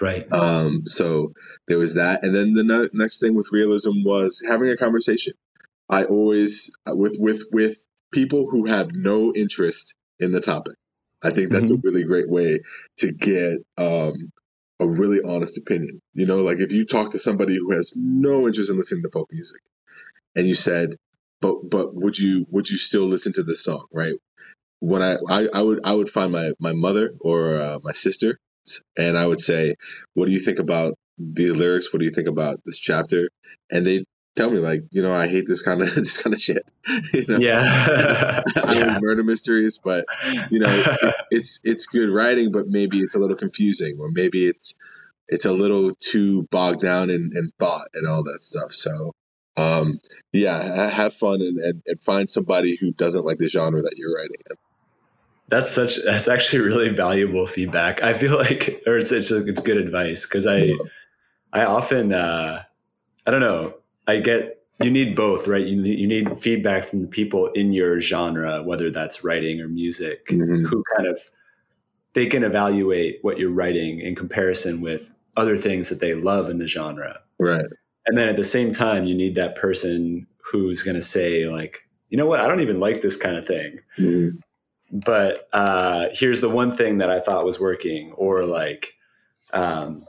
[0.00, 0.26] Right.
[0.32, 1.32] Um, so
[1.66, 5.34] there was that, and then the ne- next thing with realism was having a conversation.
[5.88, 7.76] I always with with with
[8.12, 10.74] people who have no interest in the topic.
[11.22, 11.74] I think that's mm-hmm.
[11.74, 12.60] a really great way
[12.98, 14.30] to get um,
[14.78, 16.00] a really honest opinion.
[16.14, 19.10] You know, like if you talk to somebody who has no interest in listening to
[19.10, 19.60] folk music
[20.36, 20.96] and you said,
[21.40, 24.14] but but would you would you still listen to this song, right?
[24.80, 28.38] When I I, I would I would find my my mother or uh, my sister
[28.96, 29.74] and I would say,
[30.14, 31.92] "What do you think about these lyrics?
[31.92, 33.30] What do you think about this chapter?"
[33.70, 34.04] And they
[34.38, 36.64] tell me like, you know, I hate this kind of this kind of shit.
[37.12, 37.38] you know?
[37.38, 38.98] Yeah, I yeah.
[39.00, 40.06] murder mysteries, but
[40.50, 44.46] you know, it, it's it's good writing, but maybe it's a little confusing, or maybe
[44.46, 44.76] it's
[45.28, 48.72] it's a little too bogged down in, in thought and all that stuff.
[48.72, 49.14] So,
[49.58, 50.00] um,
[50.32, 54.14] yeah, have fun and, and, and find somebody who doesn't like the genre that you're
[54.14, 54.56] writing in.
[55.48, 58.02] That's such that's actually really valuable feedback.
[58.02, 60.70] I feel like, or it's it's, it's good advice because I
[61.52, 62.62] I often uh,
[63.26, 63.74] I don't know
[64.08, 65.66] I get you need both, right?
[65.66, 69.68] You need, you need feedback from the people in your genre, whether that's writing or
[69.68, 70.64] music, mm-hmm.
[70.64, 71.20] who kind of
[72.14, 76.58] they can evaluate what you're writing in comparison with other things that they love in
[76.58, 77.20] the genre.
[77.38, 77.66] Right.
[78.06, 81.86] And then at the same time, you need that person who's going to say like,
[82.08, 83.80] you know what, I don't even like this kind of thing.
[83.98, 84.38] Mm-hmm.
[85.04, 88.94] But uh, here's the one thing that I thought was working, or like,
[89.52, 90.06] um,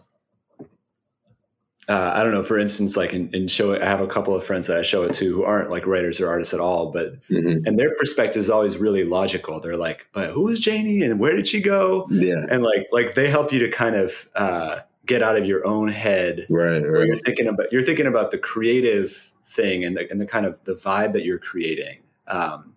[1.89, 4.43] uh, I don't know, for instance, like in, in show, I have a couple of
[4.43, 7.19] friends that I show it to who aren't like writers or artists at all, but
[7.29, 7.65] mm-hmm.
[7.65, 9.59] and their perspective is always really logical.
[9.59, 12.07] They're like, but who is Janie and where did she go?
[12.11, 12.45] Yeah.
[12.47, 15.87] And like, like they help you to kind of uh, get out of your own
[15.87, 16.45] head.
[16.47, 16.79] Right.
[16.79, 17.07] Right.
[17.07, 20.63] You're thinking about, you're thinking about the creative thing and the, and the kind of
[20.65, 22.01] the vibe that you're creating.
[22.27, 22.75] Um,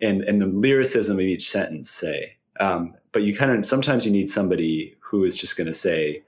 [0.00, 4.12] and, and the lyricism of each sentence say, um, but you kind of, sometimes you
[4.12, 6.22] need somebody who is just going to say,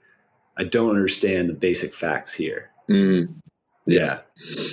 [0.57, 2.69] I don't understand the basic facts here.
[2.89, 3.35] Mm.
[3.85, 4.21] Yeah.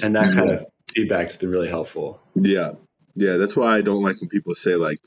[0.03, 2.21] And that kind of feedback's been really helpful.
[2.35, 2.73] Yeah.
[3.15, 3.37] Yeah.
[3.37, 4.99] That's why I don't like when people say, like,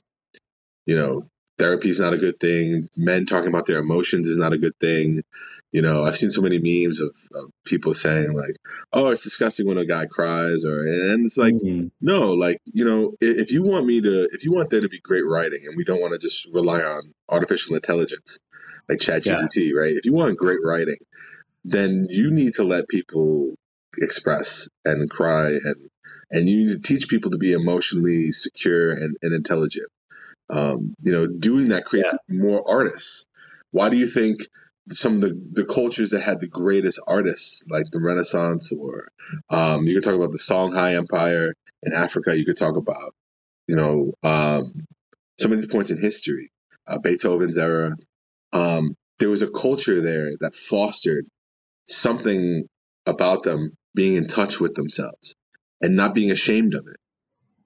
[0.86, 2.90] you know, therapy is not a good thing.
[2.98, 5.24] Men talking about their emotions is not a good thing.
[5.72, 8.56] You know, I've seen so many memes of, of people saying like,
[8.92, 11.88] "Oh, it's disgusting when a guy cries," or and it's like, mm-hmm.
[12.00, 15.00] no, like you know, if you want me to, if you want there to be
[15.00, 18.38] great writing, and we don't want to just rely on artificial intelligence,
[18.90, 19.80] like ChatGPT, yeah.
[19.80, 19.96] right?
[19.96, 20.98] If you want great writing,
[21.66, 23.56] then you need to let people
[23.98, 25.90] express and cry and
[26.32, 29.88] and you need to teach people to be emotionally secure and, and intelligent.
[30.50, 32.42] Um, you know, doing that creates yeah.
[32.42, 33.28] more artists.
[33.70, 34.40] Why do you think
[34.90, 39.10] some of the, the cultures that had the greatest artists, like the Renaissance, or
[39.50, 43.14] um, you could talk about the Songhai Empire in Africa, you could talk about,
[43.68, 44.74] you know, um,
[45.40, 46.52] some of these points in history,
[46.88, 47.96] uh, Beethoven's era,
[48.54, 51.26] um, there was a culture there that fostered
[51.86, 52.64] something
[53.06, 55.36] about them being in touch with themselves
[55.82, 56.98] and not being ashamed of it.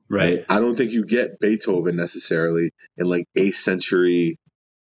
[0.09, 0.45] Right.
[0.49, 4.39] I don't think you get Beethoven necessarily in like eighth century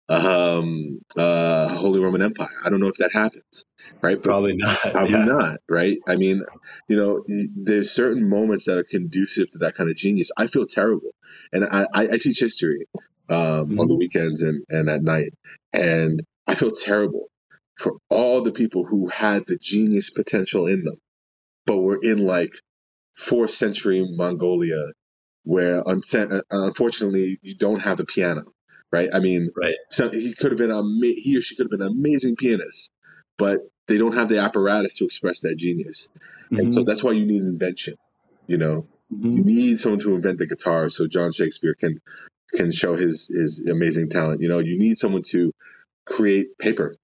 [0.10, 2.50] um uh Holy Roman Empire.
[2.66, 3.64] I don't know if that happens.
[4.02, 4.16] Right?
[4.16, 4.78] But probably not.
[4.92, 5.24] Probably yeah.
[5.24, 5.98] not, right?
[6.08, 6.42] I mean,
[6.90, 7.24] you know,
[7.56, 10.32] there's certain moments that are conducive to that kind of genius.
[10.38, 11.12] I feel terrible.
[11.54, 12.86] And I, I, I teach history
[13.30, 13.80] um, mm-hmm.
[13.80, 14.00] on the mm-hmm.
[14.00, 15.34] weekends and, and at night.
[15.74, 17.30] And I feel terrible
[17.78, 20.98] for all the people who had the genius potential in them,
[21.66, 22.54] but were in like
[23.16, 24.92] fourth century Mongolia,
[25.44, 28.44] where unfortunately you don't have the piano,
[28.92, 29.10] right?
[29.14, 29.76] I mean, right.
[29.90, 32.92] So he could have been a he or she could have been an amazing pianist,
[33.38, 36.10] but they don't have the apparatus to express that genius,
[36.46, 36.58] mm-hmm.
[36.58, 36.90] and so mm-hmm.
[36.90, 37.96] that's why you need an invention.
[38.48, 39.38] You know, mm-hmm.
[39.38, 42.00] you need someone to invent the guitar so John Shakespear can
[42.52, 44.42] can show his his amazing talent.
[44.42, 45.54] You know, you need someone to
[46.06, 46.96] create paper,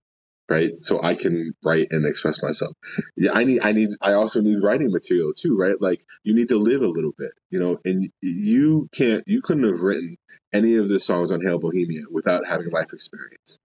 [0.50, 0.72] right?
[0.82, 2.74] So I can write and express myself.
[3.16, 5.80] Yeah, I need I need I also need writing material too, right?
[5.80, 9.64] Like you need to live a little bit, you know, and you can't you couldn't
[9.64, 10.18] have written
[10.54, 13.60] any of the songs on Hail Bohemia without having life experience.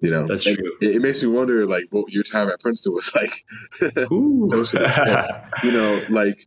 [0.00, 0.76] You know, that's true.
[0.80, 3.30] It, it, makes me wonder, like, what your time at Princeton was like.
[5.62, 6.44] You know, like,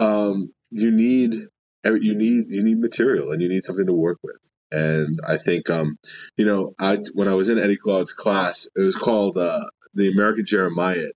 [0.00, 1.46] um, you need
[1.94, 4.38] you need you need material and you need something to work with.
[4.72, 5.96] And I think, um,
[6.36, 10.10] you know, I when I was in Eddie Glaude's class, it was called uh, the
[10.10, 11.12] American Jeremiad,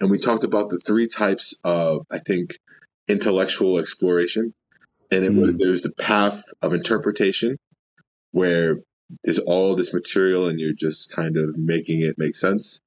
[0.00, 2.58] and we talked about the three types of, I think,
[3.08, 4.54] intellectual exploration.
[5.12, 5.40] And it mm.
[5.40, 7.58] was there's the path of interpretation,
[8.32, 8.78] where
[9.24, 12.80] there's all this material and you're just kind of making it make sense.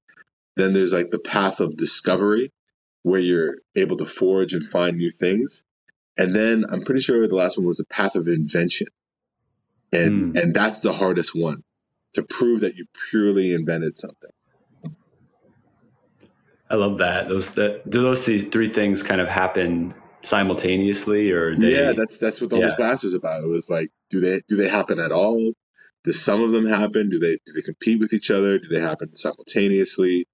[0.56, 2.52] Then there's like the path of discovery,
[3.04, 5.64] where you're able to forge and find new things.
[6.18, 8.88] And then I'm pretty sure the last one was the path of invention.
[9.92, 10.42] And mm.
[10.42, 11.64] and that's the hardest one
[12.14, 14.30] to prove that you purely invented something.
[16.70, 17.28] I love that.
[17.28, 22.42] Those that do those three things kind of happen simultaneously or they, Yeah, that's that's
[22.42, 22.68] what the yeah.
[22.68, 23.44] whole class was about.
[23.44, 25.54] It was like, do they do they happen at all?
[26.04, 27.10] Do some of them happen?
[27.10, 28.58] Do they do they compete with each other?
[28.60, 30.28] Do they happen simultaneously?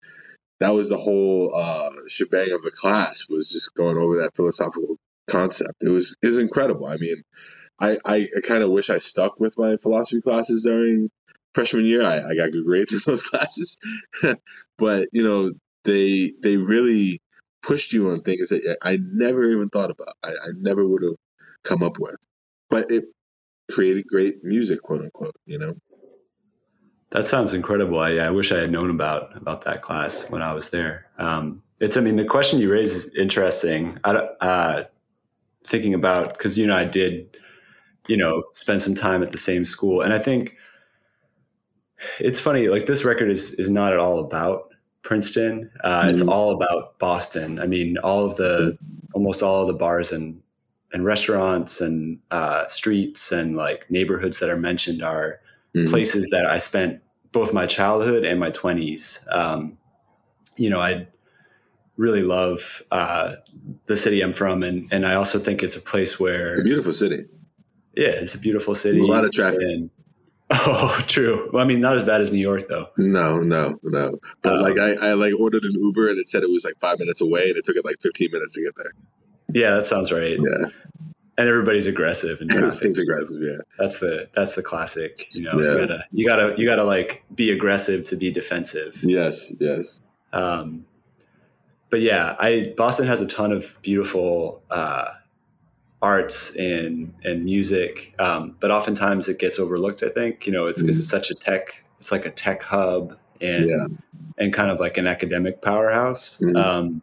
[0.59, 4.97] That was the whole uh, shebang of the class was just going over that philosophical
[5.29, 5.83] concept.
[5.83, 6.87] It was it was incredible.
[6.87, 7.23] I mean,
[7.79, 11.09] I I, I kind of wish I stuck with my philosophy classes during
[11.53, 12.03] freshman year.
[12.03, 13.77] I, I got good grades in those classes,
[14.77, 15.51] but you know
[15.83, 17.21] they they really
[17.61, 20.15] pushed you on things that I never even thought about.
[20.23, 21.15] I, I never would have
[21.63, 22.17] come up with,
[22.69, 23.05] but it
[23.71, 25.35] created great music, quote unquote.
[25.45, 25.75] You know.
[27.11, 27.99] That sounds incredible.
[27.99, 31.07] I, I wish I had known about about that class when I was there.
[31.17, 33.97] Um, it's, I mean, the question you raise is interesting.
[34.03, 34.83] I, uh,
[35.69, 37.37] thinking about because you know I did,
[38.07, 40.55] you know, spend some time at the same school, and I think
[42.19, 42.67] it's funny.
[42.67, 45.71] Like this record is is not at all about Princeton.
[45.83, 46.09] Uh, mm-hmm.
[46.09, 47.59] It's all about Boston.
[47.59, 48.77] I mean, all of the
[49.13, 50.41] almost all of the bars and
[50.91, 55.39] and restaurants and uh, streets and like neighborhoods that are mentioned are
[55.75, 55.89] mm-hmm.
[55.89, 57.01] places that I spent
[57.31, 59.25] both my childhood and my twenties.
[59.31, 59.77] Um,
[60.57, 61.07] you know, I
[61.99, 63.35] really love uh,
[63.85, 66.93] the city I'm from, and and I also think it's a place where a beautiful
[66.93, 67.25] city.
[67.95, 68.99] Yeah, it's a beautiful city.
[68.99, 69.59] A lot of traffic.
[69.61, 69.89] And,
[70.51, 71.49] oh, true.
[71.51, 72.87] Well, I mean, not as bad as New York, though.
[72.97, 74.19] No, no, no.
[74.41, 76.75] But um, like, I, I like ordered an Uber, and it said it was like
[76.79, 78.93] five minutes away, and it took it like 15 minutes to get there.
[79.53, 80.37] Yeah, that sounds right.
[80.39, 80.69] Yeah.
[81.37, 82.91] And everybody's aggressive in traffic.
[82.97, 83.57] Aggressive, yeah.
[83.77, 85.27] That's the that's the classic.
[85.31, 85.71] You know, yeah.
[85.71, 89.01] you gotta you gotta you gotta like be aggressive to be defensive.
[89.03, 90.01] Yes, yes.
[90.33, 90.85] Um,
[91.89, 95.05] but yeah, I Boston has a ton of beautiful uh,
[96.01, 100.03] arts and and music, um, but oftentimes it gets overlooked.
[100.03, 101.01] I think you know it's because mm-hmm.
[101.01, 101.83] it's such a tech.
[101.99, 103.87] It's like a tech hub and yeah.
[104.37, 106.39] and kind of like an academic powerhouse.
[106.39, 106.55] Mm-hmm.
[106.55, 107.01] Um,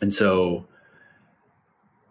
[0.00, 0.66] and so,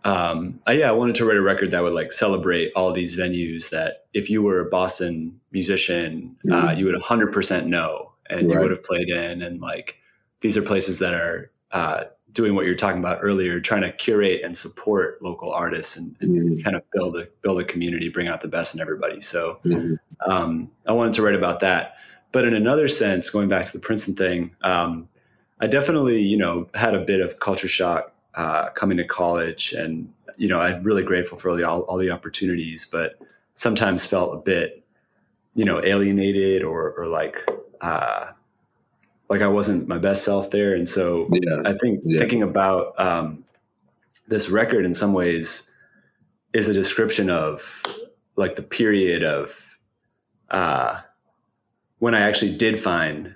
[0.04, 3.16] um, I, yeah, I wanted to write a record that would like celebrate all these
[3.16, 6.68] venues that if you were a Boston musician, uh, mm-hmm.
[6.70, 8.56] uh, you would 100% know and right.
[8.56, 9.42] you would have played in.
[9.42, 9.98] And like
[10.42, 14.42] these are places that are uh, doing what you're talking about earlier, trying to curate
[14.44, 16.62] and support local artists and, and mm-hmm.
[16.62, 19.22] kind of build a build a community, bring out the best in everybody.
[19.22, 19.96] So mm-hmm.
[20.32, 21.96] um, I wanted to write about that.
[22.32, 25.08] But in another sense, going back to the Princeton thing, um,
[25.60, 30.12] I definitely you know had a bit of culture shock uh, coming to college, and
[30.38, 33.20] you know I'm really grateful for all the all, all the opportunities, but
[33.54, 34.84] sometimes felt a bit
[35.54, 37.46] you know alienated or or like
[37.82, 38.32] uh,
[39.34, 40.76] like I wasn't my best self there.
[40.76, 41.64] And so yeah.
[41.66, 42.20] I think yeah.
[42.20, 43.44] thinking about um,
[44.28, 45.72] this record in some ways
[46.54, 47.82] is a description of
[48.36, 49.76] like the period of
[50.52, 51.00] uh,
[51.98, 53.36] when I actually did find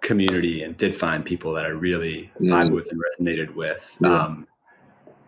[0.00, 2.48] community and did find people that I really mm.
[2.48, 3.96] vibe with and resonated with.
[4.00, 4.22] Yeah.
[4.22, 4.48] Um,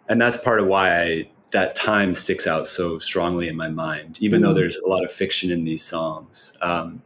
[0.09, 4.19] and that's part of why I, that time sticks out so strongly in my mind,
[4.21, 4.47] even mm.
[4.47, 6.59] though there's a lot of fiction in these songs.
[6.61, 7.03] Um,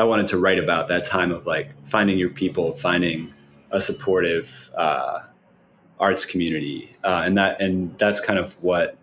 [0.00, 3.34] I wanted to write about that time of like finding your people, finding
[3.70, 5.18] a supportive uh,
[5.98, 8.96] arts community, uh, and that and that's kind of what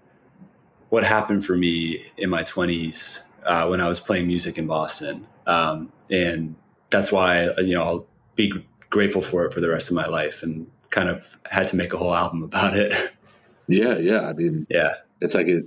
[0.89, 5.27] what happened for me in my twenties uh, when I was playing music in Boston,
[5.45, 6.55] um, and
[6.89, 8.51] that's why you know I'll be
[8.89, 11.93] grateful for it for the rest of my life, and kind of had to make
[11.93, 13.13] a whole album about it.
[13.69, 14.29] Yeah, yeah.
[14.29, 15.65] I mean, yeah, it's like it,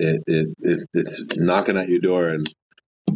[0.00, 2.52] it, it, it it's knocking at your door and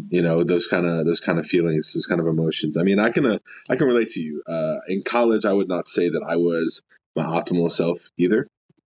[0.09, 2.77] you know those kind of those kind of feelings those kind of emotions.
[2.79, 3.39] I mean i can uh,
[3.71, 4.43] i can relate to you.
[4.47, 6.83] Uh, in college i would not say that i was
[7.15, 8.47] my optimal self either.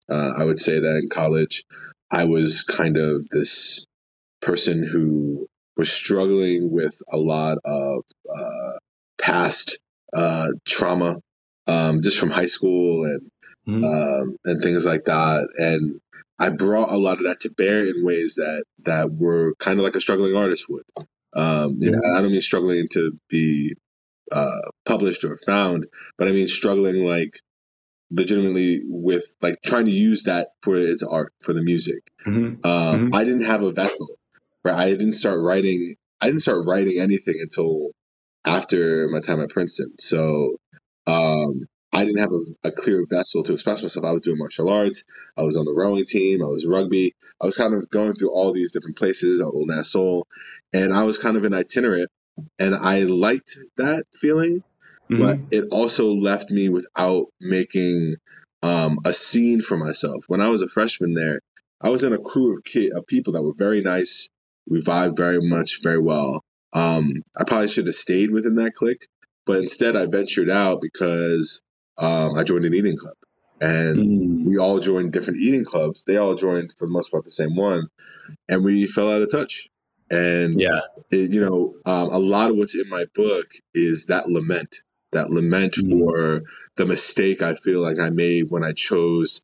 [0.10, 1.64] Uh, i would say that in college
[2.12, 3.86] i was kind of this
[4.42, 5.48] person who
[5.78, 8.74] was struggling with a lot of uh,
[9.18, 9.80] past
[10.14, 11.18] uh, trauma
[11.68, 13.32] um, just from high school and
[13.68, 13.84] mm-hmm.
[13.84, 15.48] um, and things like that.
[15.58, 16.00] And
[16.40, 19.84] I brought a lot of that to bear in ways that that were kind of
[19.84, 20.84] like a struggling artist would.
[21.36, 23.76] Um, you know, I don't mean struggling to be
[24.32, 27.40] uh, published or found, but I mean struggling like
[28.12, 32.00] legitimately with like trying to use that for its art for the music.
[32.26, 32.66] Mm-hmm.
[32.66, 33.16] Um, mm-hmm.
[33.16, 34.08] I didn't have a vessel,
[34.64, 34.78] right?
[34.78, 35.96] I didn't start writing.
[36.22, 37.92] I didn't start writing anything until
[38.46, 39.94] after my time at Princeton.
[40.00, 40.58] So
[41.08, 44.06] um, I didn't have a, a, clear vessel to express myself.
[44.06, 45.06] I was doing martial arts.
[45.38, 46.44] I was on the rowing team.
[46.44, 47.14] I was rugby.
[47.42, 50.24] I was kind of going through all these different places, Old Nassau,
[50.74, 52.10] and I was kind of an itinerant.
[52.60, 54.62] And I liked that feeling,
[55.10, 55.22] mm-hmm.
[55.22, 58.18] but it also left me without making
[58.62, 60.26] um, a scene for myself.
[60.28, 61.40] When I was a freshman there,
[61.80, 64.28] I was in a crew of, kid, of people that were very nice.
[64.68, 66.44] We vibed very much, very well.
[66.74, 69.08] Um, I probably should have stayed within that clique,
[69.46, 71.62] but instead I ventured out because
[71.98, 73.16] um, I joined an eating club.
[73.62, 74.46] And mm.
[74.46, 76.04] we all joined different eating clubs.
[76.04, 77.88] They all joined, for the most part, the same one.
[78.50, 79.70] And we fell out of touch.
[80.12, 84.28] And, yeah, it, you know, um, a lot of what's in my book is that
[84.28, 85.90] lament, that lament mm.
[85.90, 86.44] for
[86.78, 89.44] the mistake I feel like I made when I chose,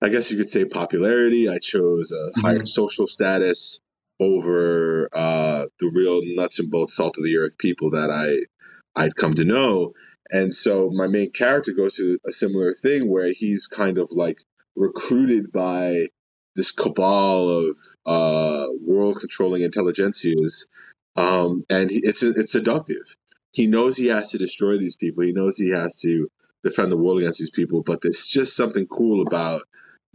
[0.00, 1.48] I guess you could say, popularity.
[1.48, 2.42] I chose a mm.
[2.42, 3.80] higher social status
[4.18, 8.46] over uh, the real nuts and bolts, salt of the earth people that I
[8.98, 9.92] I'd come to know.
[10.30, 14.38] And so my main character goes through a similar thing where he's kind of like
[14.74, 16.08] recruited by
[16.56, 20.66] this cabal of uh, world controlling intelligentsias,
[21.16, 23.02] um, and he, it's it's seductive.
[23.52, 25.24] He knows he has to destroy these people.
[25.24, 26.30] He knows he has to
[26.64, 27.82] defend the world against these people.
[27.82, 29.62] But there's just something cool about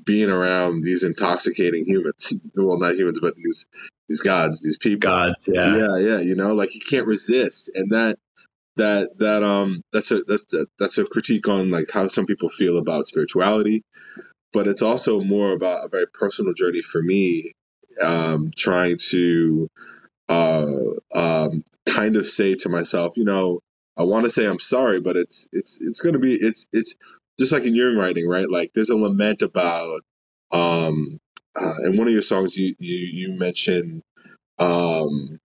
[0.04, 2.36] being around these intoxicating humans.
[2.56, 3.68] well, not humans, but these
[4.10, 5.10] these gods, these people.
[5.10, 6.20] Gods, yeah, yeah, yeah.
[6.20, 8.18] You know, like he can't resist, and that
[8.82, 12.50] that that um that's a that's a, that's a critique on like how some people
[12.50, 13.84] feel about spirituality,
[14.54, 17.54] but it's also more about a very personal journey for me,
[18.04, 19.70] um, trying to
[20.30, 20.66] uh,
[21.16, 23.60] um, kind of say to myself, you know,
[23.98, 26.96] I want to say I'm sorry, but it's it's it's going to be it's it's
[27.40, 28.50] just like in your writing, right?
[28.50, 30.02] Like there's a lament about
[30.52, 31.20] um,
[31.56, 34.02] uh, in one of your songs you you you mentioned
[34.60, 35.38] um,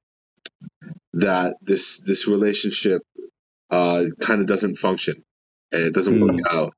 [1.14, 3.02] that this this relationship
[3.70, 5.16] uh, kind of doesn't function
[5.72, 6.22] and it doesn't mm.
[6.22, 6.74] work out,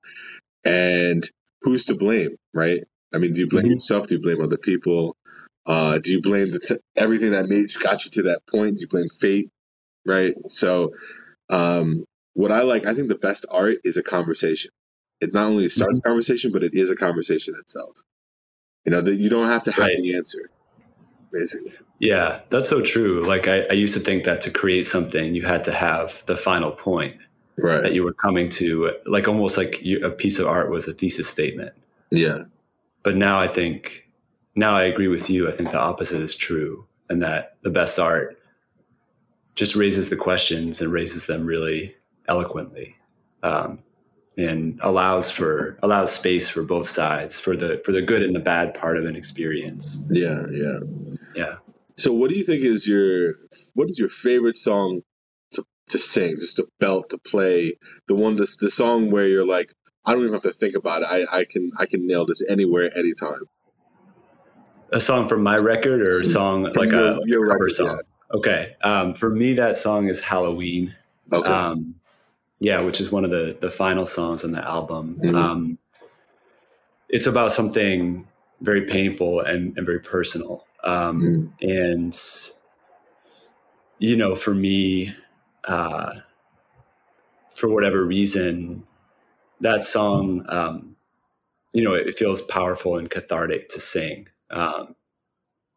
[0.65, 1.29] and
[1.63, 2.83] who's to blame, right?
[3.15, 3.73] I mean, do you blame mm-hmm.
[3.75, 4.09] yourself?
[4.09, 5.17] Do you blame other people?
[5.67, 8.77] Uh, do you blame the t- everything that made got you to that point?
[8.77, 9.51] Do you blame fate?
[10.07, 10.35] Right.
[10.49, 10.93] So,
[11.51, 14.71] um, what I like, I think the best art is a conversation.
[15.21, 16.09] It not only starts mm-hmm.
[16.09, 17.97] conversation, but it is a conversation itself.
[18.85, 20.01] You know that you don't have to have right.
[20.01, 20.51] the answer,
[21.33, 21.75] basically.
[21.99, 23.25] Yeah, that's so true.
[23.25, 26.37] Like I, I used to think that to create something, you had to have the
[26.37, 27.17] final point
[27.57, 27.83] right.
[27.83, 30.93] that you were coming to, like almost like you, a piece of art was a
[30.93, 31.73] thesis statement.
[32.11, 32.45] Yeah.
[33.03, 34.09] But now I think
[34.55, 35.49] now I agree with you.
[35.49, 38.37] I think the opposite is true, and that the best art
[39.55, 41.95] just raises the questions and raises them really
[42.29, 42.97] eloquently,
[43.43, 43.79] um,
[44.37, 48.41] and allows for allows space for both sides for the for the good and the
[48.41, 50.05] bad part of an experience.
[50.11, 50.79] Yeah, yeah,
[51.37, 51.55] yeah.
[51.99, 53.35] So, what do you think is your
[53.75, 55.03] what is your favorite song
[55.53, 57.75] to to sing, just to belt, to play?
[58.07, 59.73] The one, the the song where you're like,
[60.05, 61.09] I don't even have to think about it.
[61.11, 63.43] I, I can I can nail this anywhere, anytime
[64.93, 67.87] a song from my record or a song like your, a, your cover record, song?
[67.87, 68.37] Yeah.
[68.37, 68.77] Okay.
[68.83, 70.95] Um, for me, that song is Halloween.
[71.33, 71.49] Okay.
[71.49, 71.95] Um,
[72.61, 75.21] yeah, which is one of the the final songs on the album.
[75.23, 75.35] Mm-hmm.
[75.35, 75.79] Um,
[77.09, 78.27] it's about something
[78.61, 80.67] very painful and, and very personal.
[80.89, 81.69] Um, mm-hmm.
[81.69, 82.19] And
[83.99, 85.15] you know, for me,
[85.65, 86.15] uh,
[87.51, 88.85] for whatever reason,
[89.61, 90.97] that song, um,
[91.75, 94.29] you know, it, it feels powerful and cathartic to sing.
[94.51, 94.95] Um,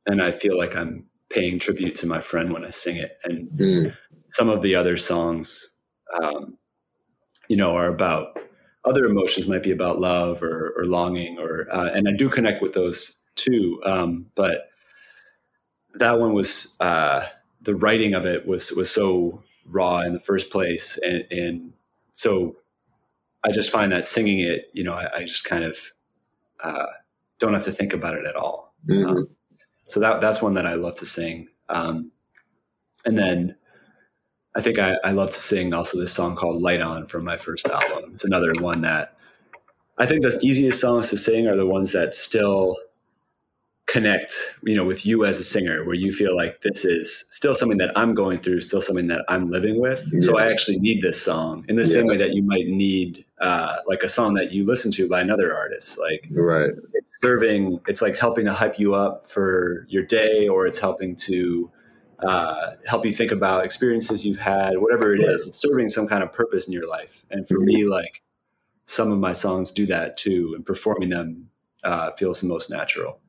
[0.05, 3.17] and I feel like I'm paying tribute to my friend when I sing it.
[3.23, 3.95] And mm.
[4.27, 5.75] some of the other songs,
[6.21, 6.57] um,
[7.47, 8.39] you know, are about
[8.85, 12.61] other emotions, might be about love or, or longing, or uh, and I do connect
[12.61, 13.81] with those too.
[13.85, 14.69] Um, but
[15.95, 17.25] that one was uh,
[17.61, 21.73] the writing of it was was so raw in the first place, and, and
[22.13, 22.57] so
[23.43, 25.77] I just find that singing it, you know, I, I just kind of
[26.63, 26.85] uh,
[27.39, 28.73] don't have to think about it at all.
[28.87, 29.09] Mm-hmm.
[29.09, 29.29] Um,
[29.85, 31.47] so that that's one that I love to sing.
[31.69, 32.11] Um,
[33.05, 33.55] and then
[34.55, 37.37] I think I, I, love to sing also this song called Light On from my
[37.37, 38.11] first album.
[38.13, 39.17] It's another one that
[39.97, 42.77] I think the easiest songs to sing are the ones that still
[43.91, 44.33] connect,
[44.63, 47.77] you know, with you as a singer, where you feel like this is still something
[47.77, 50.09] that I'm going through, still something that I'm living with.
[50.13, 50.19] Yeah.
[50.21, 51.93] So I actually need this song in the yeah.
[51.95, 55.19] same way that you might need uh, like a song that you listen to by
[55.19, 55.99] another artist.
[55.99, 57.81] Like right, it's serving.
[57.85, 61.69] It's like helping to hype you up for your day, or it's helping to
[62.19, 64.77] uh, help you think about experiences you've had.
[64.77, 67.25] Whatever it is, it's serving some kind of purpose in your life.
[67.29, 67.65] And for mm-hmm.
[67.65, 68.21] me, like
[68.85, 71.49] some of my songs do that too, and performing them
[71.83, 73.19] uh, feels the most natural.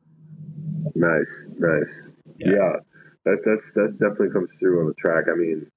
[0.94, 2.12] Nice, nice.
[2.38, 2.52] Yeah.
[2.52, 2.76] yeah.
[3.24, 5.24] that that's that's definitely comes through on the track.
[5.32, 5.70] I mean,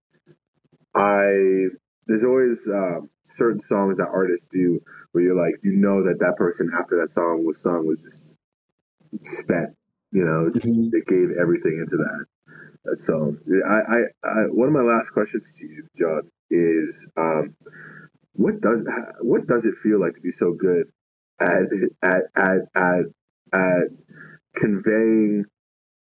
[0.96, 1.76] I
[2.08, 4.82] there's always uh, certain songs that artists do
[5.12, 8.38] where you're like, you know that that person after that song was sung was just
[9.26, 9.76] spent.
[10.12, 10.90] You know, just mm-hmm.
[10.92, 12.26] they gave everything into that
[12.86, 13.38] that song.
[13.68, 17.56] I, I, I, one of my last questions to you, John, is um,
[18.34, 18.88] what does
[19.22, 20.88] what does it feel like to be so good
[21.40, 21.68] at
[22.02, 23.02] at at at,
[23.52, 23.84] at
[24.56, 25.46] conveying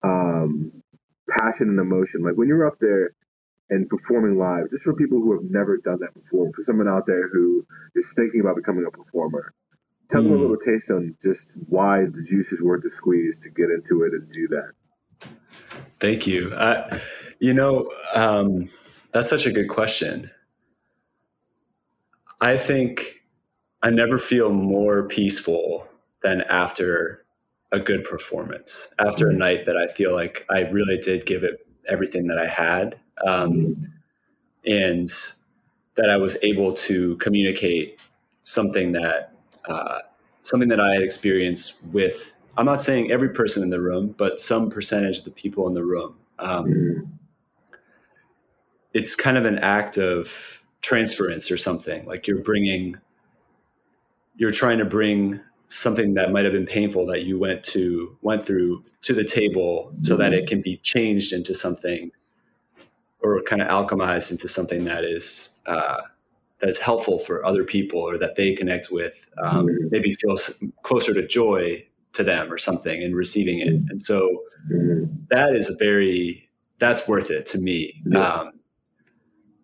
[0.03, 0.83] um,
[1.29, 2.23] passion and emotion.
[2.23, 3.13] Like when you're up there
[3.71, 7.07] and performing live, just for people who have never done that before, for someone out
[7.07, 9.53] there who is thinking about becoming a performer,
[10.11, 10.25] tell mm.
[10.25, 10.43] them a hmm.
[10.43, 14.13] little taste on just why the juice is worth the squeeze to get into it
[14.13, 14.73] and do that.
[16.01, 16.55] Thank you.
[16.55, 17.01] I,
[17.39, 18.69] you know, um,
[19.13, 20.31] that's such a good question.
[22.41, 23.23] I think
[23.83, 25.89] I never feel more peaceful
[26.23, 27.22] than after
[27.73, 29.39] a good performance after a mm-hmm.
[29.39, 32.99] night that I feel like I really did give it everything that I had.
[33.27, 33.93] Um,
[34.65, 35.09] and
[35.95, 37.99] that I was able to communicate
[38.43, 39.35] something that
[39.69, 39.99] uh,
[40.43, 42.33] something that I had experienced with.
[42.57, 45.75] I'm not saying every person in the room, but some percentage of the people in
[45.75, 46.17] the room.
[46.39, 47.09] Um, mm.
[48.93, 52.05] It's kind of an act of transference or something.
[52.05, 52.97] Like you're bringing,
[54.37, 55.41] you're trying to bring
[55.73, 59.93] something that might have been painful that you went to went through to the table
[60.03, 62.11] so that it can be changed into something
[63.21, 66.03] or kind of alchemized into something that is uh,
[66.59, 69.89] that is helpful for other people or that they connect with, um, mm-hmm.
[69.91, 73.69] maybe feels closer to joy to them or something in receiving it.
[73.69, 73.91] Mm-hmm.
[73.91, 75.13] And so mm-hmm.
[75.31, 77.95] that is a very that's worth it to me.
[78.07, 78.21] Yeah.
[78.21, 78.53] Um,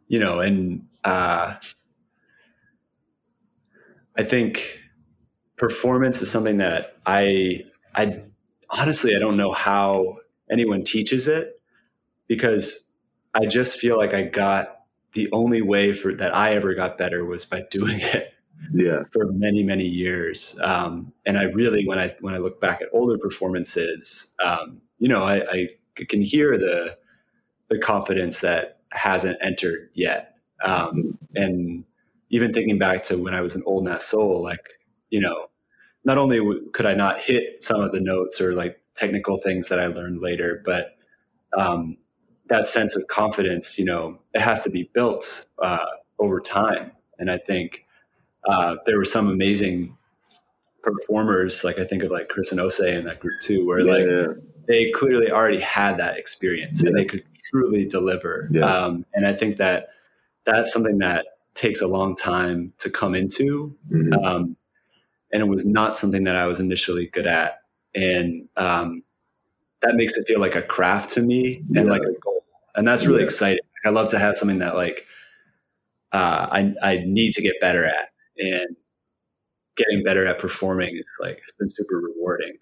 [0.07, 1.55] you know, and uh,
[4.17, 4.81] I think
[5.59, 8.23] performance is something that I I
[8.71, 10.19] honestly I don't know how
[10.51, 11.61] anyone teaches it
[12.29, 12.91] because
[13.35, 14.83] I just feel like I got
[15.13, 18.33] the only way for that I ever got better was by doing it.
[18.73, 19.03] Yeah.
[19.13, 22.89] For many many years, um, and I really when I when I look back at
[22.93, 25.69] older performances, um, you know, I, I,
[26.09, 26.99] can hear the
[27.69, 31.85] the confidence that hasn't entered yet, um, and
[32.31, 34.78] even thinking back to when I was an Old NasSoul, like
[35.11, 35.47] you know,
[36.05, 36.41] not only
[36.73, 40.21] could I not hit some of the notes or like technical things that I learned
[40.21, 40.97] later, but
[41.57, 41.97] um,
[42.49, 45.87] that sense of confidence, you know, it has to be built uh,
[46.19, 46.93] over time.
[47.19, 47.85] And I think
[48.49, 49.97] uh, there were some amazing
[50.83, 53.93] performers, like I think of like Chris and Ose in that group too, where yeah,
[53.93, 54.33] like yeah.
[54.67, 56.89] they clearly already had that experience yes.
[56.89, 58.49] and they could truly deliver.
[58.53, 58.65] Yeah.
[58.65, 59.89] Um, and I think that
[60.45, 63.75] that's something that takes a long time to come into.
[63.91, 64.25] Mm-hmm.
[64.25, 64.57] Um,
[65.33, 67.61] and it was not something that I was initially good at.
[67.95, 69.03] And um,
[69.83, 72.39] that makes it feel like a craft to me and like a goal
[72.79, 73.25] and that's really yeah.
[73.25, 73.65] exciting.
[73.85, 75.05] I love to have something that like
[76.13, 78.77] uh, I I need to get better at, and
[79.77, 82.57] getting better at performing is like it's been super rewarding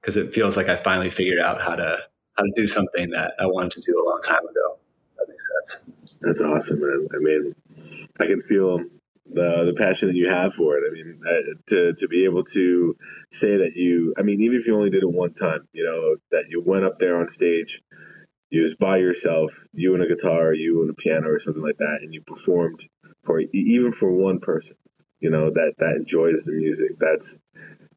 [0.00, 1.98] because um, it feels like I finally figured out how to
[2.36, 4.78] how to do something that I wanted to do a long time ago.
[5.18, 5.90] That makes sense.
[6.20, 7.08] That's awesome, man.
[7.14, 7.54] I mean,
[8.20, 8.80] I can feel
[9.26, 10.84] the the passion that you have for it.
[10.88, 12.96] I mean, uh, to to be able to
[13.30, 16.16] say that you, I mean, even if you only did it one time, you know,
[16.30, 17.80] that you went up there on stage
[18.52, 21.78] you was by yourself, you and a guitar, you and a piano or something like
[21.78, 22.86] that, and you performed
[23.24, 24.76] for even for one person,
[25.20, 26.98] you know, that that enjoys the music.
[26.98, 27.38] That's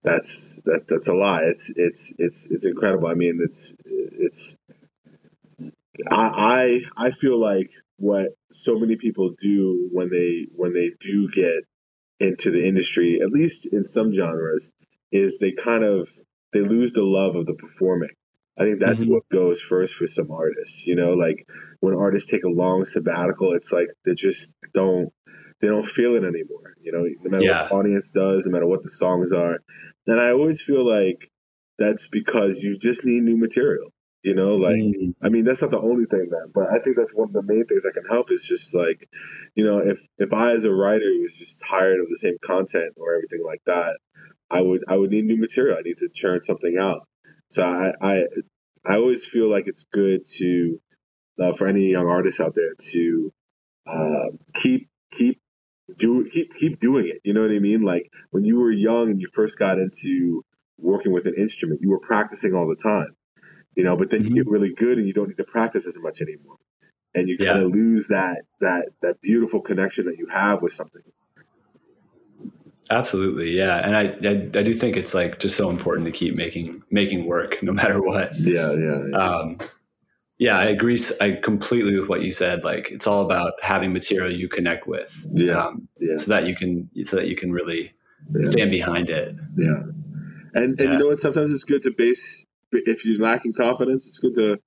[0.02, 1.44] that's that that's a lot.
[1.44, 3.10] It's it's it's it's incredible.
[3.10, 4.58] I mean, it's it's
[6.10, 11.30] I I I feel like what so many people do when they when they do
[11.30, 11.64] get
[12.20, 14.72] into the industry, at least in some genres,
[15.12, 16.10] is they kind of
[16.54, 18.12] they lose the love of the performing
[18.58, 19.14] I think that's mm-hmm.
[19.14, 20.88] what goes first for some artists.
[20.88, 21.46] You know, like
[21.82, 25.10] when artists take a long sabbatical, it's like they just don't
[25.60, 26.76] they don't feel it anymore.
[26.82, 27.62] You know, no matter yeah.
[27.64, 29.60] what the audience does, no matter what the songs are.
[30.08, 31.30] And I always feel like
[31.78, 33.92] that's because you just need new material.
[34.26, 35.12] You know, like mm-hmm.
[35.24, 37.44] I mean, that's not the only thing that, but I think that's one of the
[37.44, 39.08] main things that can help is just like,
[39.54, 42.96] you know, if if I as a writer was just tired of the same content
[42.98, 44.00] or everything like that,
[44.50, 45.78] I would I would need new material.
[45.78, 47.08] I need to churn something out.
[47.50, 48.26] So I, I,
[48.84, 50.82] I always feel like it's good to,
[51.40, 53.32] uh, for any young artists out there to
[53.86, 55.40] uh, keep keep
[55.96, 57.22] do keep keep doing it.
[57.24, 57.84] You know what I mean?
[57.84, 60.44] Like when you were young and you first got into
[60.80, 63.16] working with an instrument, you were practicing all the time.
[63.76, 64.36] You know, but then mm-hmm.
[64.36, 66.58] you get really good and you don't need to practice as much anymore,
[67.14, 67.82] and you kind of yeah.
[67.82, 71.02] lose that that that beautiful connection that you have with something.
[72.90, 76.36] Absolutely, yeah, and I, I, I do think it's like just so important to keep
[76.36, 78.36] making making work no matter what.
[78.40, 79.18] Yeah, yeah, yeah.
[79.18, 79.60] Um,
[80.38, 81.00] yeah, I agree.
[81.22, 82.64] I completely with what you said.
[82.64, 85.26] Like it's all about having material you connect with.
[85.34, 86.18] Yeah, um, yeah.
[86.18, 87.94] So that you can so that you can really
[88.34, 88.50] yeah.
[88.50, 89.36] stand behind it.
[89.58, 89.70] Yeah,
[90.54, 90.92] and and yeah.
[90.92, 91.22] you know what?
[91.22, 92.46] Sometimes it's good to base
[92.86, 94.08] if you're lacking confidence.
[94.08, 94.60] It's good to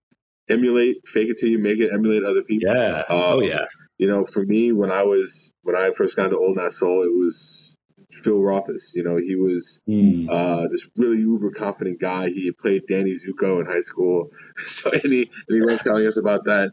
[0.49, 2.75] emulate, fake it till you make it, emulate other people.
[2.75, 2.99] Yeah.
[3.01, 3.67] Um, oh yeah.
[3.99, 7.13] You know, for me, when I was when I first got into Old NasSoul, it
[7.13, 7.77] was
[8.11, 8.95] Phil Rothis.
[8.95, 10.29] You know, he was mm.
[10.31, 12.29] uh, this really uber confident guy.
[12.29, 16.17] He played Danny Zuko in high school, so and he and he loved telling us
[16.17, 16.73] about that.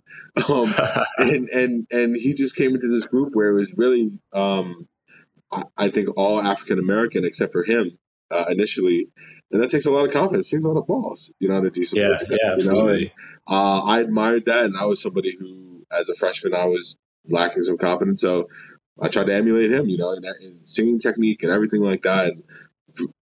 [0.50, 0.74] Um,
[1.18, 4.88] and and and he just came into this group where it was really, um,
[5.52, 7.98] I, I, think, all African American except for him
[8.32, 9.10] uh, initially.
[9.52, 10.52] And that takes a lot of confidence.
[10.52, 12.40] It takes a lot of balls, you know, how to do something yeah, like that.
[12.44, 13.00] Yeah, absolutely.
[13.00, 13.12] You
[13.50, 13.56] know?
[13.56, 17.64] uh, I admired that, and I was somebody who, as a freshman, I was lacking
[17.64, 18.22] some confidence.
[18.22, 18.50] So
[19.00, 22.28] I tried to emulate him, you know, in, in singing technique and everything like that.
[22.28, 22.44] And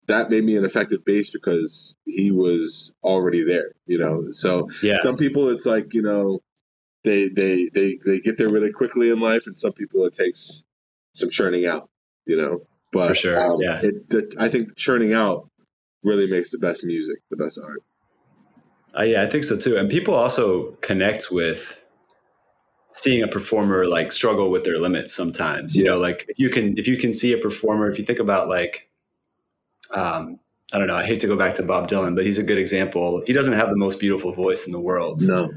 [0.08, 4.32] that made me an effective bass because he was already there, you know.
[4.32, 5.00] So yeah.
[5.02, 6.42] some people, it's like you know,
[7.04, 10.64] they they they they get there really quickly in life, and some people it takes
[11.14, 11.90] some churning out,
[12.26, 12.62] you know.
[12.92, 13.80] But for sure, um, yeah.
[13.82, 15.50] It, the, I think churning out
[16.04, 17.84] really makes the best music, the best art.
[18.98, 19.78] Uh, yeah, I think so too.
[19.78, 21.80] And people also connect with
[22.94, 26.78] seeing a performer like struggle with their limits sometimes you know like if you can
[26.78, 28.90] if you can see a performer if you think about like
[29.92, 30.38] um
[30.74, 32.58] i don't know i hate to go back to bob dylan but he's a good
[32.58, 35.50] example he doesn't have the most beautiful voice in the world no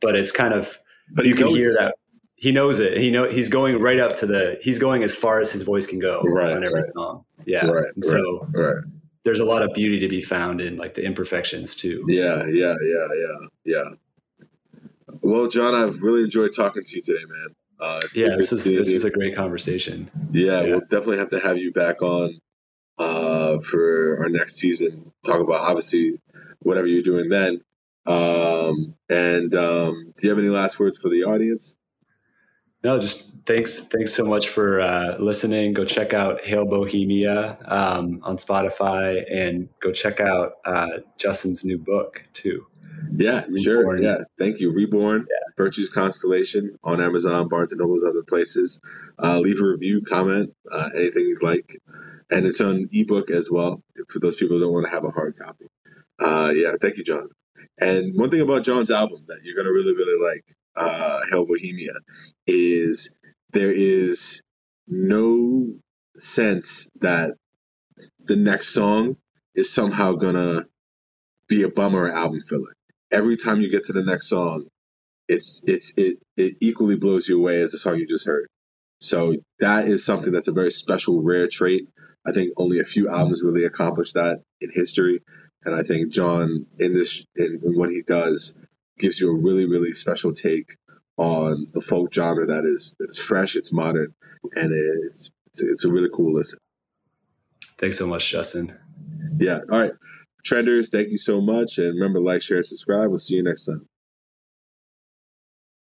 [0.00, 0.78] but it's kind of
[1.10, 1.78] but you can hear it.
[1.78, 1.94] that
[2.38, 2.96] he knows it.
[2.96, 5.86] He know he's going right up to the he's going as far as his voice
[5.86, 6.92] can go right, on every right.
[6.96, 7.24] song.
[7.46, 7.66] Yeah.
[7.66, 8.84] Right, and so right.
[9.24, 12.04] There's a lot of beauty to be found in like the imperfections too.
[12.08, 13.84] Yeah, yeah, yeah, yeah, yeah.
[15.20, 17.54] Well, John, I've really enjoyed talking to you today, man.
[17.80, 20.10] Uh, yeah, this is this is a great conversation.
[20.32, 22.40] Yeah, yeah, we'll definitely have to have you back on
[22.98, 25.12] uh, for our next season.
[25.24, 26.18] Talk about obviously
[26.60, 27.60] whatever you're doing then.
[28.06, 31.76] Um, and um, do you have any last words for the audience?
[32.84, 33.80] No, just thanks.
[33.80, 35.72] Thanks so much for uh, listening.
[35.72, 41.78] Go check out Hail Bohemia um, on Spotify, and go check out uh, Justin's new
[41.78, 42.66] book too.
[43.16, 43.62] Yeah, Reborn.
[43.62, 44.02] sure.
[44.02, 44.72] Yeah, thank you.
[44.72, 45.52] Reborn, yeah.
[45.56, 48.80] Virtues Constellation on Amazon, Barnes and Noble's, other places.
[49.22, 51.80] Uh, leave a review, comment, uh, anything you'd like,
[52.30, 55.10] and it's on ebook as well for those people who don't want to have a
[55.10, 55.66] hard copy.
[56.20, 57.28] Uh, yeah, thank you, John.
[57.80, 60.44] And one thing about John's album that you're gonna really, really like,
[60.78, 61.92] uh, Hail Bohemia,
[62.46, 63.14] is
[63.52, 64.42] there is
[64.86, 65.74] no
[66.18, 67.32] sense that
[68.24, 69.16] the next song
[69.54, 70.66] is somehow gonna
[71.48, 72.74] be a bummer album filler.
[73.10, 74.66] Every time you get to the next song,
[75.28, 78.48] it's it's it it equally blows you away as the song you just heard.
[79.00, 81.88] So that is something that's a very special, rare trait.
[82.26, 85.22] I think only a few albums really accomplish that in history.
[85.64, 88.54] And I think John, in this, in, in what he does,
[88.98, 90.76] gives you a really, really special take
[91.16, 94.14] on the folk genre that is it's fresh, it's modern,
[94.54, 96.58] and it's it's, it's a really cool listen.
[97.78, 98.76] Thanks so much, Justin.
[99.38, 99.60] Yeah.
[99.70, 99.92] All right.
[100.44, 101.78] Trenders, thank you so much.
[101.78, 103.08] And remember, like, share, and subscribe.
[103.08, 103.86] We'll see you next time.